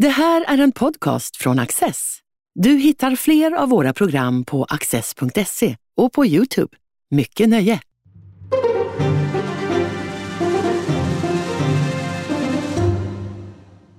Det 0.00 0.08
här 0.08 0.44
är 0.48 0.58
en 0.58 0.72
podcast 0.72 1.36
från 1.36 1.58
Access. 1.58 2.18
Du 2.54 2.70
hittar 2.70 3.16
fler 3.16 3.52
av 3.52 3.68
våra 3.68 3.92
program 3.92 4.44
på 4.44 4.64
access.se 4.64 5.76
och 5.96 6.12
på 6.12 6.26
Youtube. 6.26 6.76
Mycket 7.10 7.48
nöje! 7.48 7.80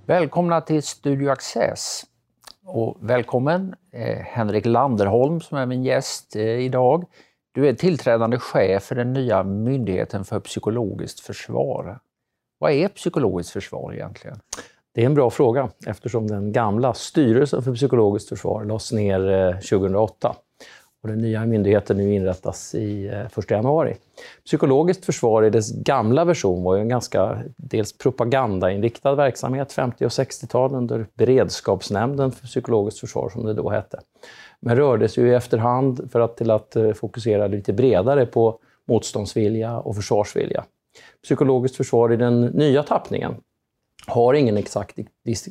Välkomna 0.06 0.62
till 0.62 0.84
Studio 0.84 1.30
Access. 1.30 2.04
Och 2.66 2.98
välkommen 3.02 3.76
eh, 3.94 4.18
Henrik 4.18 4.66
Landerholm 4.66 5.42
som 5.42 5.58
är 5.58 5.66
min 5.66 5.84
gäst 5.84 6.36
eh, 6.36 6.44
idag. 6.44 7.06
Du 7.52 7.68
är 7.68 7.74
tillträdande 7.74 8.38
chef 8.38 8.84
för 8.84 8.96
den 8.96 9.14
nya 9.14 9.44
Myndigheten 9.44 10.26
för 10.26 10.40
psykologiskt 10.40 11.20
försvar. 11.20 12.00
Vad 12.60 12.72
är 12.72 12.88
psykologiskt 12.88 13.52
försvar 13.52 13.94
egentligen? 13.94 14.40
Det 14.94 15.02
är 15.02 15.06
en 15.06 15.14
bra 15.14 15.30
fråga 15.30 15.70
eftersom 15.88 16.28
den 16.28 16.52
gamla 16.52 16.94
Styrelsen 16.94 17.64
för 17.64 17.76
psykologiskt 17.76 18.30
försvar 18.30 18.64
lades 18.64 18.92
ner 18.92 19.32
eh, 19.32 19.54
2008 19.54 20.36
och 21.04 21.10
den 21.10 21.18
nya 21.18 21.46
myndigheten 21.46 21.98
nu 21.98 22.14
inrättas 22.14 22.76
i 22.76 23.08
eh, 23.08 23.40
1 23.40 23.52
januari. 23.52 23.96
Psykologiskt 24.46 25.06
försvar 25.06 25.44
i 25.44 25.50
dess 25.50 25.72
gamla 25.72 26.26
version 26.26 26.64
var 26.64 26.76
ju 26.76 26.82
en 26.82 26.90
ganska 26.90 27.44
dels 27.56 27.98
propagandainriktad 27.98 29.16
verksamhet 29.16 29.74
50 29.74 30.06
och 30.06 30.10
60-tal 30.10 30.76
under 30.76 31.06
Beredskapsnämnden 31.14 32.32
för 32.32 32.48
psykologiskt 32.48 33.00
försvar 33.00 33.30
som 33.30 33.46
det 33.46 33.54
då 33.54 33.70
hette. 33.70 34.00
Men 34.60 34.76
rördes 34.76 35.18
ju 35.18 35.30
i 35.30 35.34
efterhand 35.34 36.12
för 36.12 36.20
att, 36.20 36.38
till 36.38 36.52
att 36.52 36.76
eh, 36.76 36.92
fokusera 36.92 37.48
lite 37.48 37.74
bredare 37.74 38.26
på 38.26 38.60
motståndsvilja 38.88 39.80
och 39.80 39.96
försvarsvilja. 39.96 40.64
Psykologiskt 41.24 41.78
försvar 41.78 42.14
i 42.14 42.16
den 42.16 42.42
nya 42.42 42.84
tappningen 42.84 43.36
har 44.08 44.34
ingen 44.34 44.58
exakt, 44.58 45.00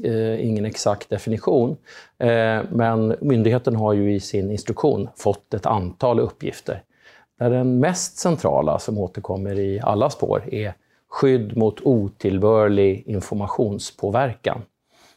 eh, 0.04 0.46
ingen 0.46 0.64
exakt 0.64 1.10
definition, 1.10 1.76
eh, 2.18 2.60
men 2.70 3.16
myndigheten 3.20 3.76
har 3.76 3.92
ju 3.92 4.14
i 4.14 4.20
sin 4.20 4.50
instruktion 4.50 5.08
fått 5.16 5.54
ett 5.54 5.66
antal 5.66 6.20
uppgifter. 6.20 6.82
Där 7.38 7.50
den 7.50 7.80
mest 7.80 8.18
centrala, 8.18 8.78
som 8.78 8.98
återkommer 8.98 9.58
i 9.58 9.80
alla 9.80 10.10
spår, 10.10 10.54
är 10.54 10.74
skydd 11.08 11.56
mot 11.56 11.80
otillbörlig 11.80 13.02
informationspåverkan. 13.06 14.62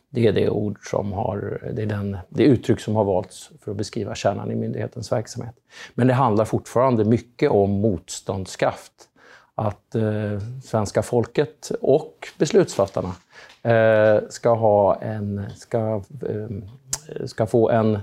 Det 0.10 0.28
är 0.28 0.32
det 0.32 0.50
ord 0.50 0.78
som 0.90 1.14
har, 1.14 1.72
det 1.74 1.82
är 1.82 1.86
den, 1.86 2.18
det 2.30 2.44
uttryck 2.44 2.80
som 2.80 2.96
har 2.96 3.04
valts 3.04 3.50
för 3.62 3.72
att 3.72 3.78
beskriva 3.78 4.16
kärnan 4.16 4.52
i 4.52 4.56
myndighetens 4.56 5.12
verksamhet. 5.12 5.56
Men 5.96 6.08
det 6.08 6.14
handlar 6.14 6.46
fortfarande 6.46 7.06
mycket 7.06 7.52
om 7.52 7.72
motståndskraft 7.72 9.10
att 9.56 9.96
eh, 9.96 10.40
svenska 10.64 11.02
folket 11.02 11.72
och 11.82 12.28
beslutsfattarna 12.38 13.16
eh, 13.62 14.24
ska, 14.30 14.54
ha 14.54 14.96
en, 14.96 15.46
ska, 15.56 16.02
eh, 16.30 17.26
ska 17.26 17.46
få 17.46 17.70
en 17.70 18.00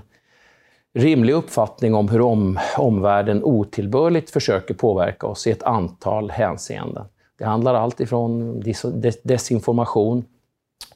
rimlig 0.93 1.33
uppfattning 1.33 1.95
om 1.95 2.09
hur 2.09 2.21
om, 2.21 2.59
omvärlden 2.77 3.43
otillbörligt 3.43 4.29
försöker 4.29 4.73
påverka 4.73 5.27
oss 5.27 5.47
i 5.47 5.51
ett 5.51 5.63
antal 5.63 6.31
hänseenden. 6.31 7.05
Det 7.37 7.45
handlar 7.45 7.73
allt 7.73 7.99
ifrån 7.99 8.59
des 8.93 9.21
desinformation, 9.23 10.25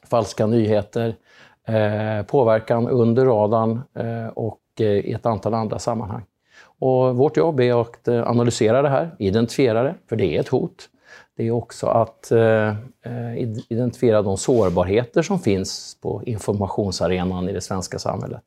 falska 0.02 0.46
nyheter, 0.46 1.16
eh, 1.64 2.26
påverkan 2.26 2.88
under 2.88 3.24
radarn 3.24 3.82
eh, 3.94 4.26
och 4.26 4.60
eh, 4.80 4.86
i 4.86 5.12
ett 5.12 5.26
antal 5.26 5.54
andra 5.54 5.78
sammanhang. 5.78 6.22
Och 6.78 7.16
vårt 7.16 7.36
jobb 7.36 7.60
är 7.60 7.80
att 7.80 8.08
eh, 8.08 8.28
analysera 8.28 8.82
det 8.82 8.88
här, 8.88 9.14
identifiera 9.18 9.82
det, 9.82 9.94
för 10.08 10.16
det 10.16 10.36
är 10.36 10.40
ett 10.40 10.48
hot. 10.48 10.88
Det 11.36 11.46
är 11.46 11.50
också 11.50 11.86
att 11.86 12.30
eh, 12.30 12.68
eh 13.02 13.36
identifiera 13.68 14.22
de 14.22 14.36
sårbarheter 14.36 15.22
som 15.22 15.38
finns 15.38 15.96
på 16.02 16.22
informationsarenan 16.26 17.48
i 17.48 17.52
det 17.52 17.60
svenska 17.60 17.98
samhället. 17.98 18.42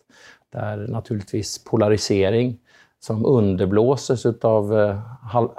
Där 0.51 0.77
naturligtvis 0.77 1.63
polarisering 1.63 2.57
som 2.99 3.25
underblåses 3.25 4.25
av 4.25 4.79
eh, 4.79 4.99
halv, 5.21 5.49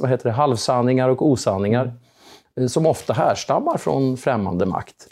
vad 0.00 0.10
heter 0.10 0.28
det, 0.28 0.34
halvsanningar 0.34 1.08
och 1.08 1.26
osanningar, 1.26 1.92
eh, 2.60 2.66
som 2.66 2.86
ofta 2.86 3.12
härstammar 3.12 3.76
från 3.76 4.16
främmande 4.16 4.66
makt, 4.66 5.06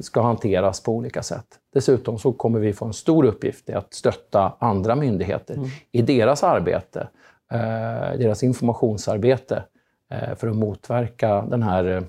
ska 0.00 0.22
hanteras 0.22 0.82
på 0.82 0.92
olika 0.92 1.22
sätt. 1.22 1.46
Dessutom 1.72 2.18
så 2.18 2.32
kommer 2.32 2.60
vi 2.60 2.72
få 2.72 2.84
en 2.84 2.92
stor 2.92 3.24
uppgift 3.24 3.68
i 3.68 3.72
att 3.72 3.94
stötta 3.94 4.52
andra 4.58 4.96
myndigheter 4.96 5.54
mm. 5.54 5.68
i 5.92 6.02
deras 6.02 6.44
arbete, 6.44 7.08
eh, 7.52 8.18
deras 8.18 8.42
informationsarbete, 8.42 9.62
eh, 10.10 10.34
för 10.34 10.48
att 10.48 10.56
motverka 10.56 11.42
den 11.42 11.62
här 11.62 11.84
eh, 11.84 12.02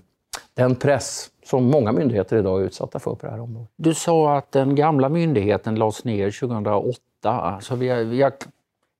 den 0.53 0.75
press 0.75 1.29
som 1.45 1.63
många 1.63 1.91
myndigheter 1.91 2.37
idag 2.37 2.61
är 2.61 2.65
utsatta 2.65 2.99
för 2.99 3.15
på 3.15 3.25
det 3.25 3.31
här 3.31 3.39
området. 3.39 3.69
Du 3.75 3.93
sa 3.93 4.37
att 4.37 4.51
den 4.51 4.75
gamla 4.75 5.09
myndigheten 5.09 5.75
lades 5.75 6.03
ner 6.03 6.31
2008. 6.31 6.99
Alltså 7.23 7.75
vi, 7.75 7.89
har, 7.89 7.97
vi 7.97 8.21
har 8.21 8.33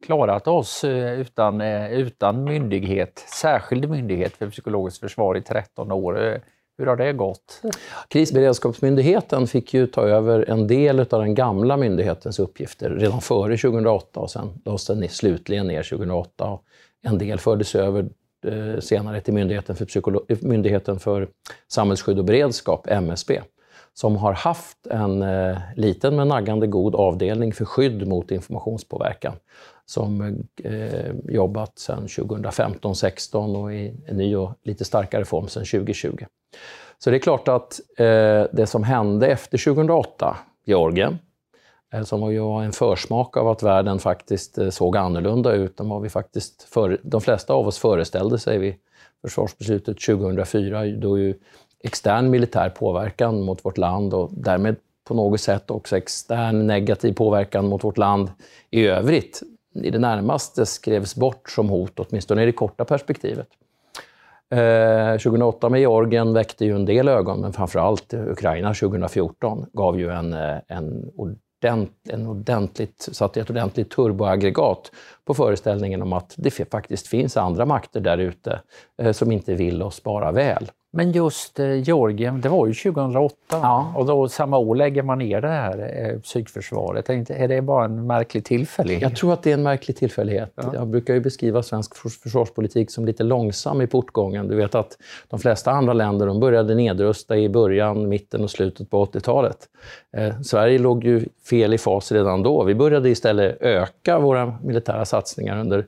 klarat 0.05 0.47
oss 0.47 0.83
eh, 0.83 1.19
utan, 1.19 1.61
eh, 1.61 1.91
utan 1.91 2.43
myndighet, 2.43 3.25
särskild 3.41 3.89
myndighet 3.89 4.33
för 4.33 4.49
psykologiskt 4.49 4.99
försvar 4.99 5.37
i 5.37 5.41
13 5.41 5.91
år. 5.91 6.41
Hur 6.77 6.85
har 6.85 6.95
det 6.95 7.13
gått? 7.13 7.61
Krisberedskapsmyndigheten 8.07 9.47
fick 9.47 9.73
ju 9.73 9.87
ta 9.87 10.07
över 10.07 10.49
en 10.49 10.67
del 10.67 10.99
av 10.99 11.05
den 11.07 11.35
gamla 11.35 11.77
myndighetens 11.77 12.39
uppgifter 12.39 12.89
redan 12.89 13.21
före 13.21 13.57
2008 13.57 14.19
och 14.19 14.31
sen 14.31 14.49
lades 14.65 14.87
den 14.87 15.09
slutligen 15.09 15.67
ner 15.67 15.83
2008. 15.83 16.59
En 17.03 17.17
del 17.17 17.39
fördes 17.39 17.75
över 17.75 18.09
eh, 18.47 18.79
senare 18.79 19.21
till 19.21 19.33
Myndigheten 19.33 19.75
för, 19.75 19.85
Psykolo 19.85 20.25
eh, 20.29 20.37
Myndigheten 20.41 20.99
för 20.99 21.27
samhällsskydd 21.67 22.19
och 22.19 22.25
beredskap, 22.25 22.87
MSB, 22.87 23.41
som 23.93 24.15
har 24.15 24.33
haft 24.33 24.87
en 24.87 25.21
eh, 25.21 25.57
liten 25.75 26.15
men 26.15 26.27
naggande 26.27 26.67
god 26.67 26.95
avdelning 26.95 27.53
för 27.53 27.65
skydd 27.65 28.07
mot 28.07 28.31
informationspåverkan 28.31 29.33
som 29.85 30.21
eh, 30.63 31.11
jobbat 31.23 31.79
sedan 31.79 32.07
2015-16 32.07 33.63
och 33.63 33.73
i 33.73 33.93
en 34.07 34.17
ny 34.17 34.35
och 34.35 34.53
lite 34.63 34.85
starkare 34.85 35.25
form 35.25 35.47
sedan 35.47 35.65
2020. 35.65 36.25
Så 36.99 37.09
det 37.09 37.17
är 37.17 37.19
klart 37.19 37.47
att 37.47 37.79
eh, 37.97 38.43
det 38.51 38.67
som 38.67 38.83
hände 38.83 39.27
efter 39.27 39.57
2008, 39.57 40.37
Georgien, 40.65 41.19
eh, 41.93 42.03
som 42.03 42.21
var 42.21 42.63
en 42.63 42.71
försmak 42.71 43.37
av 43.37 43.47
att 43.47 43.63
världen 43.63 43.99
faktiskt 43.99 44.57
eh, 44.57 44.69
såg 44.69 44.97
annorlunda 44.97 45.53
ut 45.53 45.79
än 45.79 45.89
vad 45.89 46.01
vi 46.01 46.09
faktiskt 46.09 46.63
för, 46.63 46.99
de 47.03 47.21
flesta 47.21 47.53
av 47.53 47.67
oss 47.67 47.77
föreställde 47.77 48.39
sig 48.39 48.57
vid 48.57 48.75
försvarsbeslutet 49.21 49.99
2004, 49.99 50.85
då 50.85 51.19
ju 51.19 51.33
extern 51.83 52.29
militär 52.29 52.69
påverkan 52.69 53.41
mot 53.41 53.65
vårt 53.65 53.77
land 53.77 54.13
och 54.13 54.29
därmed 54.33 54.75
på 55.07 55.13
något 55.13 55.41
sätt 55.41 55.71
också 55.71 55.97
extern 55.97 56.67
negativ 56.67 57.13
påverkan 57.13 57.67
mot 57.67 57.83
vårt 57.83 57.97
land 57.97 58.31
i 58.69 58.85
övrigt 58.85 59.41
i 59.73 59.89
det 59.89 59.99
närmaste 59.99 60.65
skrevs 60.65 61.15
bort 61.15 61.49
som 61.49 61.69
hot, 61.69 61.99
åtminstone 61.99 62.43
i 62.43 62.45
det 62.45 62.51
korta 62.51 62.85
perspektivet. 62.85 63.47
Eh, 64.51 65.17
2008 65.17 65.69
med 65.69 65.79
Georgien 65.79 66.33
väckte 66.33 66.65
ju 66.65 66.75
en 66.75 66.85
del 66.85 67.07
ögon, 67.07 67.41
men 67.41 67.53
framförallt 67.53 68.13
Ukraina 68.13 68.73
2014 68.73 69.65
gav 69.73 69.99
ju 69.99 70.09
en, 70.09 70.33
eh, 70.33 70.57
en, 70.67 71.11
ordent, 71.15 71.91
en 72.09 72.27
ordentligt, 72.27 73.09
satte 73.11 73.41
ett 73.41 73.49
ordentligt 73.49 73.91
turboaggregat 73.91 74.91
på 75.25 75.33
föreställningen 75.33 76.01
om 76.01 76.13
att 76.13 76.33
det 76.37 76.71
faktiskt 76.71 77.07
finns 77.07 77.37
andra 77.37 77.65
makter 77.65 77.99
där 77.99 78.17
ute 78.17 78.61
eh, 79.01 79.11
som 79.11 79.31
inte 79.31 79.55
vill 79.55 79.81
oss 79.81 80.03
bara 80.03 80.31
väl. 80.31 80.71
Men 80.93 81.11
just 81.11 81.59
eh, 81.59 81.73
Georgien, 81.73 82.41
det 82.41 82.49
var 82.49 82.67
ju 82.67 82.73
2008 82.73 83.35
ja. 83.49 83.93
och 83.95 84.05
då 84.05 84.29
samma 84.29 84.57
år 84.57 84.75
lägger 84.75 85.03
man 85.03 85.19
ner 85.19 85.41
det 85.41 85.47
här 85.47 86.09
eh, 86.11 86.19
psykförsvaret. 86.19 87.09
Är 87.09 87.47
det 87.47 87.61
bara 87.61 87.85
en 87.85 88.07
märklig 88.07 88.45
tillfällighet? 88.45 89.01
Jag 89.01 89.15
tror 89.15 89.33
att 89.33 89.43
det 89.43 89.49
är 89.49 89.53
en 89.53 89.63
märklig 89.63 89.97
tillfällighet. 89.97 90.51
Ja. 90.55 90.71
Jag 90.73 90.87
brukar 90.87 91.13
ju 91.13 91.19
beskriva 91.19 91.63
svensk 91.63 91.95
försvarspolitik 91.95 92.91
som 92.91 93.05
lite 93.05 93.23
långsam 93.23 93.81
i 93.81 93.87
portgången. 93.87 94.47
Du 94.47 94.55
vet 94.55 94.75
att 94.75 94.97
de 95.29 95.39
flesta 95.39 95.71
andra 95.71 95.93
länder 95.93 96.27
de 96.27 96.39
började 96.39 96.75
nedrusta 96.75 97.37
i 97.37 97.49
början, 97.49 98.09
mitten 98.09 98.43
och 98.43 98.51
slutet 98.51 98.89
på 98.89 99.05
80-talet. 99.05 99.57
Eh, 100.17 100.41
Sverige 100.41 100.79
låg 100.79 101.03
ju 101.03 101.25
fel 101.49 101.73
i 101.73 101.77
fas 101.77 102.11
redan 102.11 102.43
då. 102.43 102.63
Vi 102.63 102.75
började 102.75 103.09
istället 103.09 103.57
öka 103.61 104.19
våra 104.19 104.57
militära 104.63 105.05
satsningar 105.05 105.59
under 105.59 105.85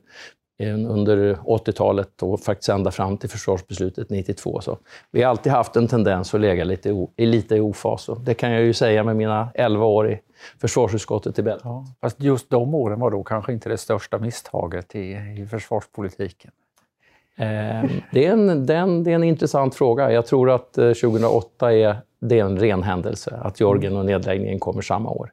under 0.62 1.34
80-talet 1.34 2.22
och 2.22 2.40
faktiskt 2.40 2.68
ända 2.68 2.90
fram 2.90 3.16
till 3.16 3.30
försvarsbeslutet 3.30 4.10
92. 4.10 4.60
Så 4.60 4.78
vi 5.10 5.22
har 5.22 5.30
alltid 5.30 5.52
haft 5.52 5.76
en 5.76 5.88
tendens 5.88 6.34
att 6.34 6.40
lägga 6.40 6.64
lite, 6.64 6.92
o, 6.92 7.10
lite 7.16 7.56
i 7.56 7.60
ofas. 7.60 8.10
Det 8.24 8.34
kan 8.34 8.52
jag 8.52 8.62
ju 8.62 8.72
säga 8.72 9.04
med 9.04 9.16
mina 9.16 9.48
11 9.54 9.86
år 9.86 10.10
i 10.10 10.20
försvarsutskottet 10.60 11.38
i 11.38 11.42
Belgien. 11.42 11.60
Ja, 11.64 11.86
fast 12.00 12.20
just 12.20 12.50
de 12.50 12.74
åren 12.74 13.00
var 13.00 13.10
då 13.10 13.22
kanske 13.22 13.52
inte 13.52 13.68
det 13.68 13.78
största 13.78 14.18
misstaget 14.18 14.94
i, 14.94 15.12
i 15.38 15.46
försvarspolitiken? 15.50 16.50
Eh, 17.36 17.90
det, 18.12 18.26
är 18.26 18.32
en, 18.32 18.66
den, 18.66 19.04
det 19.04 19.10
är 19.10 19.14
en 19.14 19.24
intressant 19.24 19.74
fråga. 19.74 20.12
Jag 20.12 20.26
tror 20.26 20.50
att 20.50 20.72
2008 20.72 21.72
eh, 21.72 21.88
är, 21.88 21.96
det 22.20 22.38
är 22.38 22.44
en 22.44 22.58
ren 22.58 22.82
händelse, 22.82 23.38
att 23.42 23.60
Georgien 23.60 23.96
och 23.96 24.04
nedläggningen 24.04 24.60
kommer 24.60 24.82
samma 24.82 25.10
år. 25.10 25.30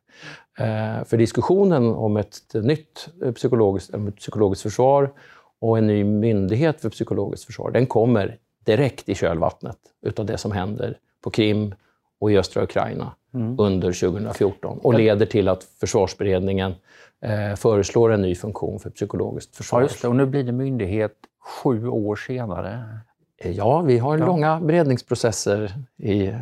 Eh, 0.62 1.04
för 1.06 1.18
diskussionen 1.18 1.84
om 1.84 2.18
ett 2.18 2.38
nytt 2.54 3.10
psykologiskt, 3.36 3.92
psykologiskt 4.18 4.62
försvar 4.62 5.12
och 5.60 5.78
en 5.78 5.88
ny 5.88 6.04
myndighet 6.04 6.82
för 6.82 6.90
psykologiskt 6.90 7.46
försvar, 7.46 7.72
den 7.72 7.86
kommer 7.86 8.38
direkt 8.66 9.10
i 9.10 9.16
kölvattnet 9.16 9.78
utav 10.02 10.26
det 10.26 10.38
som 10.38 10.52
händer 10.52 10.98
på 11.24 11.30
Krim 11.30 11.76
och 12.20 12.32
i 12.32 12.38
östra 12.38 12.64
Ukraina 12.64 13.16
mm. 13.34 13.60
under 13.60 13.92
2014 13.92 14.80
och 14.84 14.94
leder 14.94 15.26
till 15.26 15.48
att 15.48 15.64
försvarsberedningen 15.64 16.74
eh, 17.22 17.56
föreslår 17.56 18.12
en 18.12 18.22
ny 18.22 18.36
funktion 18.36 18.80
för 18.80 18.90
psykologiskt 18.90 19.56
försvar. 19.56 19.80
Ja, 19.80 19.84
just 19.84 20.02
det. 20.02 20.08
Och 20.08 20.16
nu 20.16 20.26
blir 20.26 20.44
det 20.44 20.52
myndighet 20.52 21.16
sju 21.64 21.88
år 21.88 22.16
senare. 22.16 22.84
Eh, 23.42 23.52
ja, 23.52 23.82
vi 23.82 23.98
har 23.98 24.18
ja. 24.18 24.26
långa 24.26 24.60
beredningsprocesser 24.60 25.74
i, 25.98 26.14
i, 26.14 26.34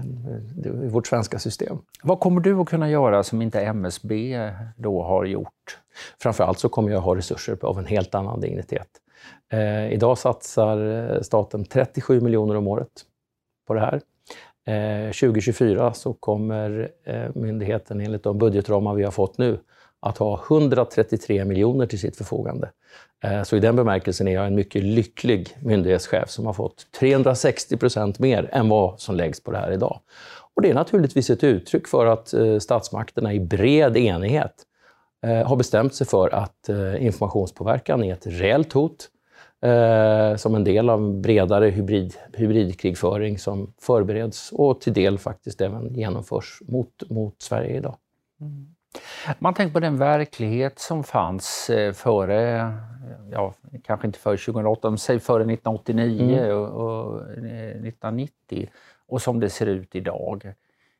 vårt 0.89 1.07
svenska 1.07 1.39
system. 1.39 1.77
Vad 2.03 2.19
kommer 2.19 2.41
du 2.41 2.59
att 2.59 2.69
kunna 2.69 2.89
göra 2.89 3.23
som 3.23 3.41
inte 3.41 3.61
MSB 3.61 4.39
då 4.75 5.03
har 5.03 5.25
gjort? 5.25 5.79
Framförallt 6.21 6.59
så 6.59 6.69
kommer 6.69 6.91
jag 6.91 7.01
ha 7.01 7.15
resurser 7.15 7.57
av 7.61 7.79
en 7.79 7.85
helt 7.85 8.15
annan 8.15 8.41
dignitet. 8.41 8.87
Eh, 9.51 9.93
idag 9.93 10.17
satsar 10.17 11.11
eh, 11.15 11.21
staten 11.21 11.65
37 11.65 12.21
miljoner 12.21 12.55
om 12.55 12.67
året 12.67 13.05
på 13.67 13.73
det 13.73 13.79
här. 13.79 14.01
Eh, 14.67 15.11
2024 15.11 15.93
så 15.93 16.13
kommer 16.13 16.91
eh, 17.03 17.29
myndigheten 17.35 18.01
enligt 18.01 18.23
de 18.23 18.37
budgetramar 18.37 18.93
vi 18.93 19.03
har 19.03 19.11
fått 19.11 19.37
nu 19.37 19.59
att 19.99 20.17
ha 20.17 20.43
133 20.49 21.45
miljoner 21.45 21.85
till 21.85 21.99
sitt 21.99 22.17
förfogande. 22.17 22.69
Eh, 23.23 23.43
så 23.43 23.55
i 23.55 23.59
den 23.59 23.75
bemärkelsen 23.75 24.27
är 24.27 24.31
jag 24.31 24.47
en 24.47 24.55
mycket 24.55 24.83
lycklig 24.83 25.57
myndighetschef 25.61 26.29
som 26.29 26.45
har 26.45 26.53
fått 26.53 26.87
360 26.99 27.77
procent 27.77 28.19
mer 28.19 28.49
än 28.51 28.69
vad 28.69 28.99
som 28.99 29.15
läggs 29.15 29.43
på 29.43 29.51
det 29.51 29.57
här 29.57 29.71
idag. 29.71 29.99
Och 30.55 30.61
det 30.61 30.69
är 30.69 30.73
naturligtvis 30.73 31.29
ett 31.29 31.43
uttryck 31.43 31.87
för 31.87 32.05
att 32.05 32.33
eh, 32.33 32.59
statsmakterna 32.59 33.33
i 33.33 33.39
bred 33.39 33.97
enighet 33.97 34.53
eh, 35.25 35.47
har 35.47 35.55
bestämt 35.55 35.95
sig 35.95 36.07
för 36.07 36.29
att 36.29 36.69
informationspåverkan 36.99 38.03
är 38.03 38.13
ett 38.13 38.27
reellt 38.27 38.73
hot 38.73 39.09
som 40.37 40.55
en 40.55 40.63
del 40.63 40.89
av 40.89 40.99
en 40.99 41.21
bredare 41.21 41.69
hybrid, 41.69 42.15
hybridkrigföring 42.33 43.39
som 43.39 43.73
förbereds 43.81 44.51
och 44.51 44.81
till 44.81 44.93
del 44.93 45.17
faktiskt 45.17 45.61
även 45.61 45.95
genomförs 45.95 46.61
mot, 46.67 47.09
mot 47.09 47.41
Sverige 47.41 47.77
idag. 47.77 47.95
Mm. 48.41 48.75
Man 49.39 49.53
tänker 49.53 49.73
på 49.73 49.79
den 49.79 49.97
verklighet 49.97 50.79
som 50.79 51.03
fanns 51.03 51.69
eh, 51.69 51.93
före, 51.93 52.73
ja, 53.31 53.53
kanske 53.83 54.07
inte 54.07 54.19
före 54.19 54.37
2008, 54.37 54.89
men 54.89 54.97
säg 54.97 55.19
före 55.19 55.43
1989 55.43 56.39
mm. 56.39 56.57
och, 56.57 56.67
och 56.67 57.21
1990 57.21 58.31
eh, 58.49 58.67
och 59.07 59.21
som 59.21 59.39
det 59.39 59.49
ser 59.49 59.65
ut 59.65 59.95
idag. 59.95 60.53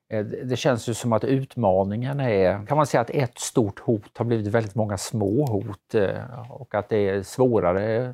Eh, 0.09 0.25
det 0.25 0.55
känns 0.55 0.89
ju 0.89 0.93
som 0.93 1.13
att 1.13 1.23
utmaningen 1.23 2.19
är, 2.19 2.65
kan 2.65 2.77
man 2.77 2.87
säga 2.87 3.01
att 3.01 3.09
ett 3.09 3.39
stort 3.39 3.79
hot 3.79 4.17
har 4.17 4.25
blivit 4.25 4.47
väldigt 4.47 4.75
många 4.75 4.97
små 4.97 5.45
hot 5.45 5.95
och 6.49 6.75
att 6.75 6.89
det 6.89 7.09
är 7.09 7.23
svårare, 7.23 8.13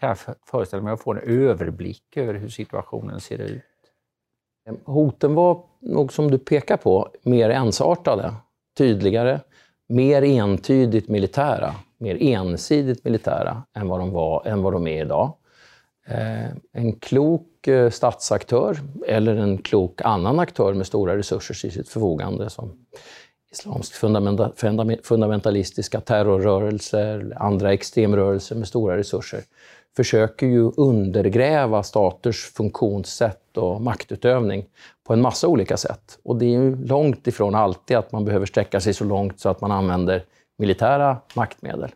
kan 0.00 0.08
jag 0.08 0.18
föreställa 0.46 0.82
mig, 0.82 0.92
att 0.92 1.02
få 1.02 1.12
en 1.12 1.18
överblick 1.18 2.16
över 2.16 2.34
hur 2.34 2.48
situationen 2.48 3.20
ser 3.20 3.38
ut. 3.38 3.62
Hoten 4.84 5.34
var 5.34 5.62
nog 5.80 6.12
som 6.12 6.30
du 6.30 6.38
pekar 6.38 6.76
på 6.76 7.08
mer 7.22 7.50
ensartade 7.50 8.34
tydligare, 8.74 9.40
mer 9.88 10.22
entydigt 10.22 11.08
militära, 11.08 11.74
mer 11.98 12.16
ensidigt 12.20 13.04
militära 13.04 13.62
än 13.76 13.88
vad 13.88 14.00
de, 14.00 14.10
var, 14.10 14.46
än 14.46 14.62
vad 14.62 14.72
de 14.72 14.86
är 14.86 15.04
idag. 15.04 15.32
Eh, 16.06 16.50
en 16.72 16.92
klok 16.92 17.68
eh, 17.68 17.90
statsaktör 17.90 18.78
eller 19.06 19.36
en 19.36 19.58
klok 19.58 20.00
annan 20.04 20.38
aktör 20.38 20.74
med 20.74 20.86
stora 20.86 21.16
resurser 21.16 21.54
till 21.54 21.72
sitt 21.72 21.88
förfogande 21.88 22.50
som 22.50 22.72
islamsk 23.52 23.94
fundamentalistiska 25.02 26.00
terrorrörelser, 26.00 27.32
andra 27.36 27.72
extremrörelser 27.72 28.56
med 28.56 28.68
stora 28.68 28.96
resurser 28.96 29.40
försöker 29.96 30.46
ju 30.46 30.70
undergräva 30.76 31.82
staters 31.82 32.52
funktionssätt 32.52 33.56
och 33.56 33.80
maktutövning 33.80 34.66
på 35.06 35.12
en 35.12 35.20
massa 35.20 35.48
olika 35.48 35.76
sätt. 35.76 36.18
Och 36.22 36.36
det 36.36 36.44
är 36.44 36.50
ju 36.50 36.86
långt 36.86 37.26
ifrån 37.26 37.54
alltid 37.54 37.96
att 37.96 38.12
man 38.12 38.24
behöver 38.24 38.46
sträcka 38.46 38.80
sig 38.80 38.94
så 38.94 39.04
långt 39.04 39.40
så 39.40 39.48
att 39.48 39.60
man 39.60 39.72
använder 39.72 40.24
militära 40.58 41.16
maktmedel. 41.34 41.90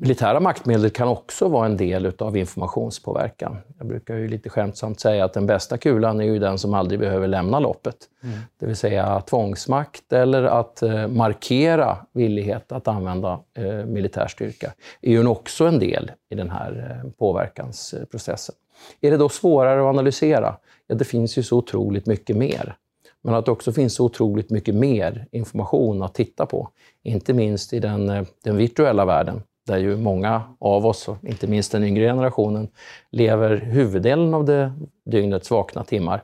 Militära 0.00 0.40
maktmedel 0.40 0.90
kan 0.90 1.08
också 1.08 1.48
vara 1.48 1.66
en 1.66 1.76
del 1.76 2.12
av 2.18 2.36
informationspåverkan. 2.36 3.56
Jag 3.78 3.86
brukar 3.86 4.16
ju 4.16 4.28
lite 4.28 4.50
skämtsamt 4.50 5.00
säga 5.00 5.24
att 5.24 5.32
den 5.32 5.46
bästa 5.46 5.78
kulan 5.78 6.20
är 6.20 6.24
ju 6.24 6.38
den 6.38 6.58
som 6.58 6.74
aldrig 6.74 7.00
behöver 7.00 7.28
lämna 7.28 7.58
loppet. 7.60 7.96
Mm. 8.22 8.38
Det 8.60 8.66
vill 8.66 8.76
säga 8.76 9.20
tvångsmakt 9.20 10.12
eller 10.12 10.42
att 10.42 10.82
eh, 10.82 11.08
markera 11.08 11.96
villighet 12.12 12.72
att 12.72 12.88
använda 12.88 13.40
eh, 13.54 13.64
militär 13.64 14.26
styrka 14.26 14.72
är 15.02 15.10
ju 15.10 15.26
också 15.26 15.66
en 15.66 15.78
del 15.78 16.10
i 16.30 16.34
den 16.34 16.50
här 16.50 17.00
eh, 17.04 17.10
påverkansprocessen. 17.10 18.54
Är 19.00 19.10
det 19.10 19.16
då 19.16 19.28
svårare 19.28 19.80
att 19.80 19.86
analysera? 19.86 20.56
Ja, 20.86 20.94
det 20.94 21.04
finns 21.04 21.38
ju 21.38 21.42
så 21.42 21.56
otroligt 21.58 22.06
mycket 22.06 22.36
mer. 22.36 22.76
Men 23.22 23.34
att 23.34 23.44
det 23.44 23.50
också 23.50 23.72
finns 23.72 23.94
så 23.94 24.04
otroligt 24.04 24.50
mycket 24.50 24.74
mer 24.74 25.26
information 25.32 26.02
att 26.02 26.14
titta 26.14 26.46
på. 26.46 26.68
Inte 27.02 27.32
minst 27.32 27.72
i 27.72 27.80
den, 27.80 28.26
den 28.44 28.56
virtuella 28.56 29.04
världen 29.04 29.42
där 29.68 29.78
ju 29.78 29.96
många 29.96 30.42
av 30.58 30.86
oss, 30.86 31.08
och 31.08 31.16
inte 31.22 31.46
minst 31.46 31.72
den 31.72 31.84
yngre 31.84 32.04
generationen, 32.04 32.68
lever 33.10 33.56
huvuddelen 33.56 34.34
av 34.34 34.44
det 34.44 34.72
dygnets 35.04 35.50
vakna 35.50 35.84
timmar. 35.84 36.22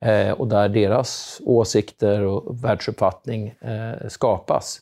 Eh, 0.00 0.30
och 0.30 0.48
där 0.48 0.68
deras 0.68 1.40
åsikter 1.44 2.22
och 2.22 2.64
världsuppfattning 2.64 3.54
eh, 3.60 4.08
skapas 4.08 4.80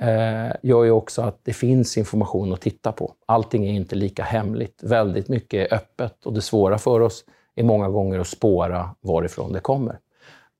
eh, 0.00 0.56
gör 0.62 0.84
ju 0.84 0.90
också 0.90 1.22
att 1.22 1.38
det 1.44 1.52
finns 1.52 1.98
information 1.98 2.52
att 2.52 2.60
titta 2.60 2.92
på. 2.92 3.12
Allting 3.26 3.66
är 3.66 3.72
inte 3.72 3.96
lika 3.96 4.22
hemligt. 4.22 4.82
Väldigt 4.82 5.28
mycket 5.28 5.72
är 5.72 5.76
öppet 5.76 6.26
och 6.26 6.32
det 6.32 6.40
svåra 6.40 6.78
för 6.78 7.00
oss 7.00 7.24
är 7.54 7.64
många 7.64 7.88
gånger 7.88 8.18
att 8.18 8.26
spåra 8.26 8.90
varifrån 9.00 9.52
det 9.52 9.60
kommer. 9.60 9.98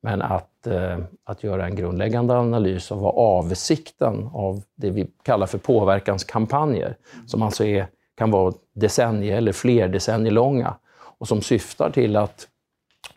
Men 0.02 0.22
att, 0.22 0.66
eh, 0.66 0.98
att 1.24 1.44
göra 1.44 1.66
en 1.66 1.76
grundläggande 1.76 2.34
analys 2.34 2.92
av 2.92 3.00
vad 3.00 3.14
avsikten 3.14 4.30
av 4.32 4.62
det 4.74 4.90
vi 4.90 5.06
kallar 5.22 5.46
för 5.46 5.58
påverkanskampanjer, 5.58 6.96
som 7.26 7.42
alltså 7.42 7.64
är, 7.64 7.86
kan 8.16 8.30
vara 8.30 8.54
decennier 8.74 9.36
eller 9.36 9.52
fler 9.52 9.88
decennier 9.88 10.32
långa 10.32 10.74
och 11.18 11.28
som 11.28 11.42
syftar 11.42 11.90
till 11.90 12.16
att 12.16 12.48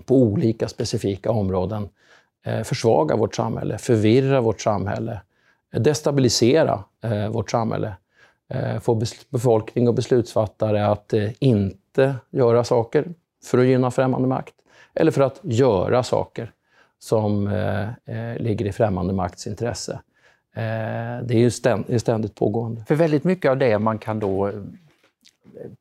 på 0.06 0.16
olika 0.16 0.68
specifika 0.68 1.32
områden 1.32 1.90
eh, 2.46 2.64
försvaga 2.64 3.16
vårt 3.16 3.36
samhälle, 3.36 3.78
förvirra 3.78 4.42
vårt 4.42 4.62
samhälle, 4.62 5.22
destabilisera 5.72 6.84
eh, 7.04 7.30
vårt 7.30 7.52
samhälle, 7.52 7.96
eh, 8.50 8.80
få 8.80 9.02
befolkning 9.30 9.88
och 9.88 9.94
beslutsfattare 9.94 10.88
att 10.88 11.14
eh, 11.14 11.30
inte 11.40 12.16
göra 12.30 12.64
saker 12.64 13.14
för 13.46 13.58
att 13.58 13.66
gynna 13.66 13.92
främmande 13.92 14.28
makt 14.28 14.56
eller 14.94 15.12
för 15.12 15.22
att 15.22 15.40
göra 15.44 16.04
saker 16.04 16.52
som 17.06 17.48
eh, 17.48 17.90
eh, 18.06 18.38
ligger 18.38 18.66
i 18.66 18.72
främmande 18.72 19.14
makts 19.14 19.48
intresse. 19.48 19.94
Eh, 20.56 21.24
det 21.24 21.34
är 21.34 21.38
ju 21.38 21.52
ständ, 21.52 22.02
ständigt 22.02 22.36
pågående. 22.36 22.86
För 22.88 22.96
väldigt 22.96 23.24
mycket 23.24 23.52
av 23.52 23.58
det 23.58 23.80
man 23.80 23.98
kan 23.98 24.20
då 24.20 24.52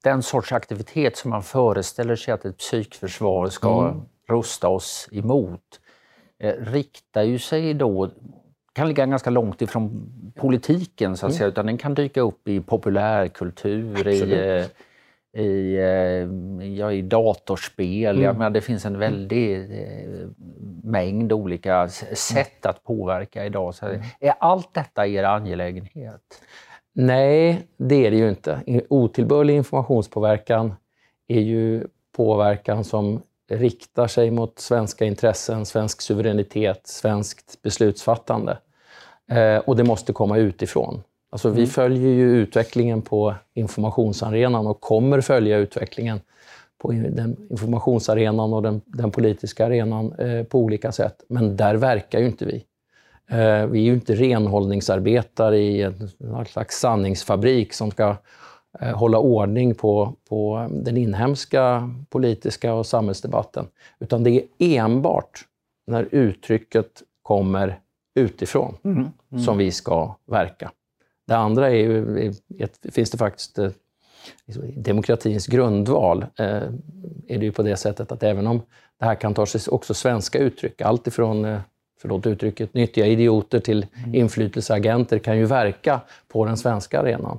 den 0.02 0.22
sorts 0.22 0.52
aktivitet 0.52 1.16
som 1.16 1.30
man 1.30 1.42
föreställer 1.42 2.16
sig 2.16 2.34
att 2.34 2.44
ett 2.44 2.58
psykförsvar 2.58 3.48
ska 3.48 3.88
mm. 3.88 4.02
rusta 4.28 4.68
oss 4.68 5.08
emot 5.12 5.80
eh, 6.38 6.54
riktar 6.60 7.22
ju 7.22 7.38
sig 7.38 7.74
då, 7.74 8.10
kan 8.72 8.88
ligga 8.88 9.06
ganska 9.06 9.30
långt 9.30 9.62
ifrån 9.62 10.12
politiken 10.36 11.16
så 11.16 11.26
att 11.26 11.30
mm. 11.30 11.38
säga, 11.38 11.48
utan 11.48 11.66
den 11.66 11.78
kan 11.78 11.94
dyka 11.94 12.20
upp 12.20 12.48
i 12.48 12.60
populärkultur, 12.60 13.92
Absolut. 13.92 14.22
i 14.22 14.64
i, 15.34 15.76
eh, 15.76 16.68
ja, 16.68 16.92
i 16.92 17.02
datorspel. 17.02 18.18
Mm. 18.18 18.36
Menar, 18.36 18.50
det 18.50 18.60
finns 18.60 18.84
en 18.84 18.98
väldig 18.98 19.54
eh, 19.54 20.28
mängd 20.82 21.32
olika 21.32 21.88
sätt 22.14 22.66
att 22.66 22.84
påverka 22.84 23.44
idag. 23.44 23.74
Så 23.74 23.86
mm. 23.86 24.02
är 24.20 24.34
allt 24.40 24.74
detta 24.74 25.06
er 25.06 25.24
angelägenhet? 25.24 26.42
Nej, 26.92 27.66
det 27.76 28.06
är 28.06 28.10
det 28.10 28.16
ju 28.16 28.28
inte. 28.28 28.82
Otillbörlig 28.88 29.54
informationspåverkan 29.56 30.74
är 31.28 31.40
ju 31.40 31.86
påverkan 32.16 32.84
som 32.84 33.22
riktar 33.50 34.06
sig 34.06 34.30
mot 34.30 34.58
svenska 34.58 35.04
intressen, 35.04 35.66
svensk 35.66 36.00
suveränitet, 36.00 36.86
svenskt 36.86 37.62
beslutsfattande. 37.62 38.58
Eh, 39.30 39.58
och 39.58 39.76
det 39.76 39.84
måste 39.84 40.12
komma 40.12 40.38
utifrån. 40.38 41.02
Alltså, 41.34 41.48
Vi 41.48 41.60
mm. 41.60 41.66
följer 41.66 42.12
ju 42.12 42.36
utvecklingen 42.36 43.02
på 43.02 43.34
informationsarenan 43.54 44.66
och 44.66 44.80
kommer 44.80 45.20
följa 45.20 45.58
utvecklingen 45.58 46.20
på 46.78 46.92
den 46.92 47.36
informationsarenan 47.50 48.52
och 48.52 48.62
den, 48.62 48.80
den 48.86 49.10
politiska 49.10 49.66
arenan 49.66 50.12
eh, 50.12 50.44
på 50.44 50.58
olika 50.58 50.92
sätt. 50.92 51.24
Men 51.28 51.56
där 51.56 51.74
verkar 51.74 52.18
ju 52.18 52.26
inte 52.26 52.44
vi. 52.44 52.64
Eh, 53.30 53.66
vi 53.66 53.78
är 53.78 53.84
ju 53.84 53.94
inte 53.94 54.14
renhållningsarbetare 54.14 55.58
i 55.58 55.82
en, 55.82 56.08
en 56.18 56.44
slags 56.44 56.78
sanningsfabrik 56.80 57.72
som 57.72 57.90
ska 57.90 58.16
eh, 58.80 58.96
hålla 58.96 59.18
ordning 59.18 59.74
på, 59.74 60.14
på 60.28 60.68
den 60.70 60.96
inhemska 60.96 61.90
politiska 62.10 62.74
och 62.74 62.86
samhällsdebatten. 62.86 63.66
Utan 64.00 64.24
det 64.24 64.30
är 64.30 64.44
enbart 64.58 65.40
när 65.86 66.08
uttrycket 66.10 67.02
kommer 67.22 67.78
utifrån 68.14 68.76
mm. 68.84 69.08
Mm. 69.32 69.44
som 69.44 69.58
vi 69.58 69.70
ska 69.70 70.16
verka. 70.26 70.70
Det 71.26 71.36
andra 71.36 71.70
är 71.70 71.74
ju, 71.74 72.32
finns 72.92 73.10
det 73.10 73.18
faktiskt 73.18 73.58
eh, 73.58 73.70
liksom, 74.46 74.82
demokratins 74.82 75.46
grundval 75.46 76.26
eh, 76.38 76.46
är 77.28 77.38
det 77.38 77.44
ju 77.44 77.52
på 77.52 77.62
det 77.62 77.76
sättet 77.76 78.12
att 78.12 78.22
även 78.22 78.46
om 78.46 78.62
det 78.98 79.04
här 79.04 79.14
kan 79.14 79.34
ta 79.34 79.46
sig 79.46 79.60
också 79.68 79.94
svenska 79.94 80.38
uttryck, 80.38 80.80
allt 80.80 81.06
ifrån 81.06 81.44
eh, 81.44 81.60
förlåt 82.00 82.26
uttrycket, 82.26 82.74
nyttiga 82.74 83.06
idioter 83.06 83.60
till 83.60 83.86
mm. 83.96 84.14
inflytelseagenter 84.14 85.18
kan 85.18 85.38
ju 85.38 85.44
verka 85.44 86.00
på 86.28 86.44
den 86.44 86.56
svenska 86.56 87.00
arenan. 87.00 87.38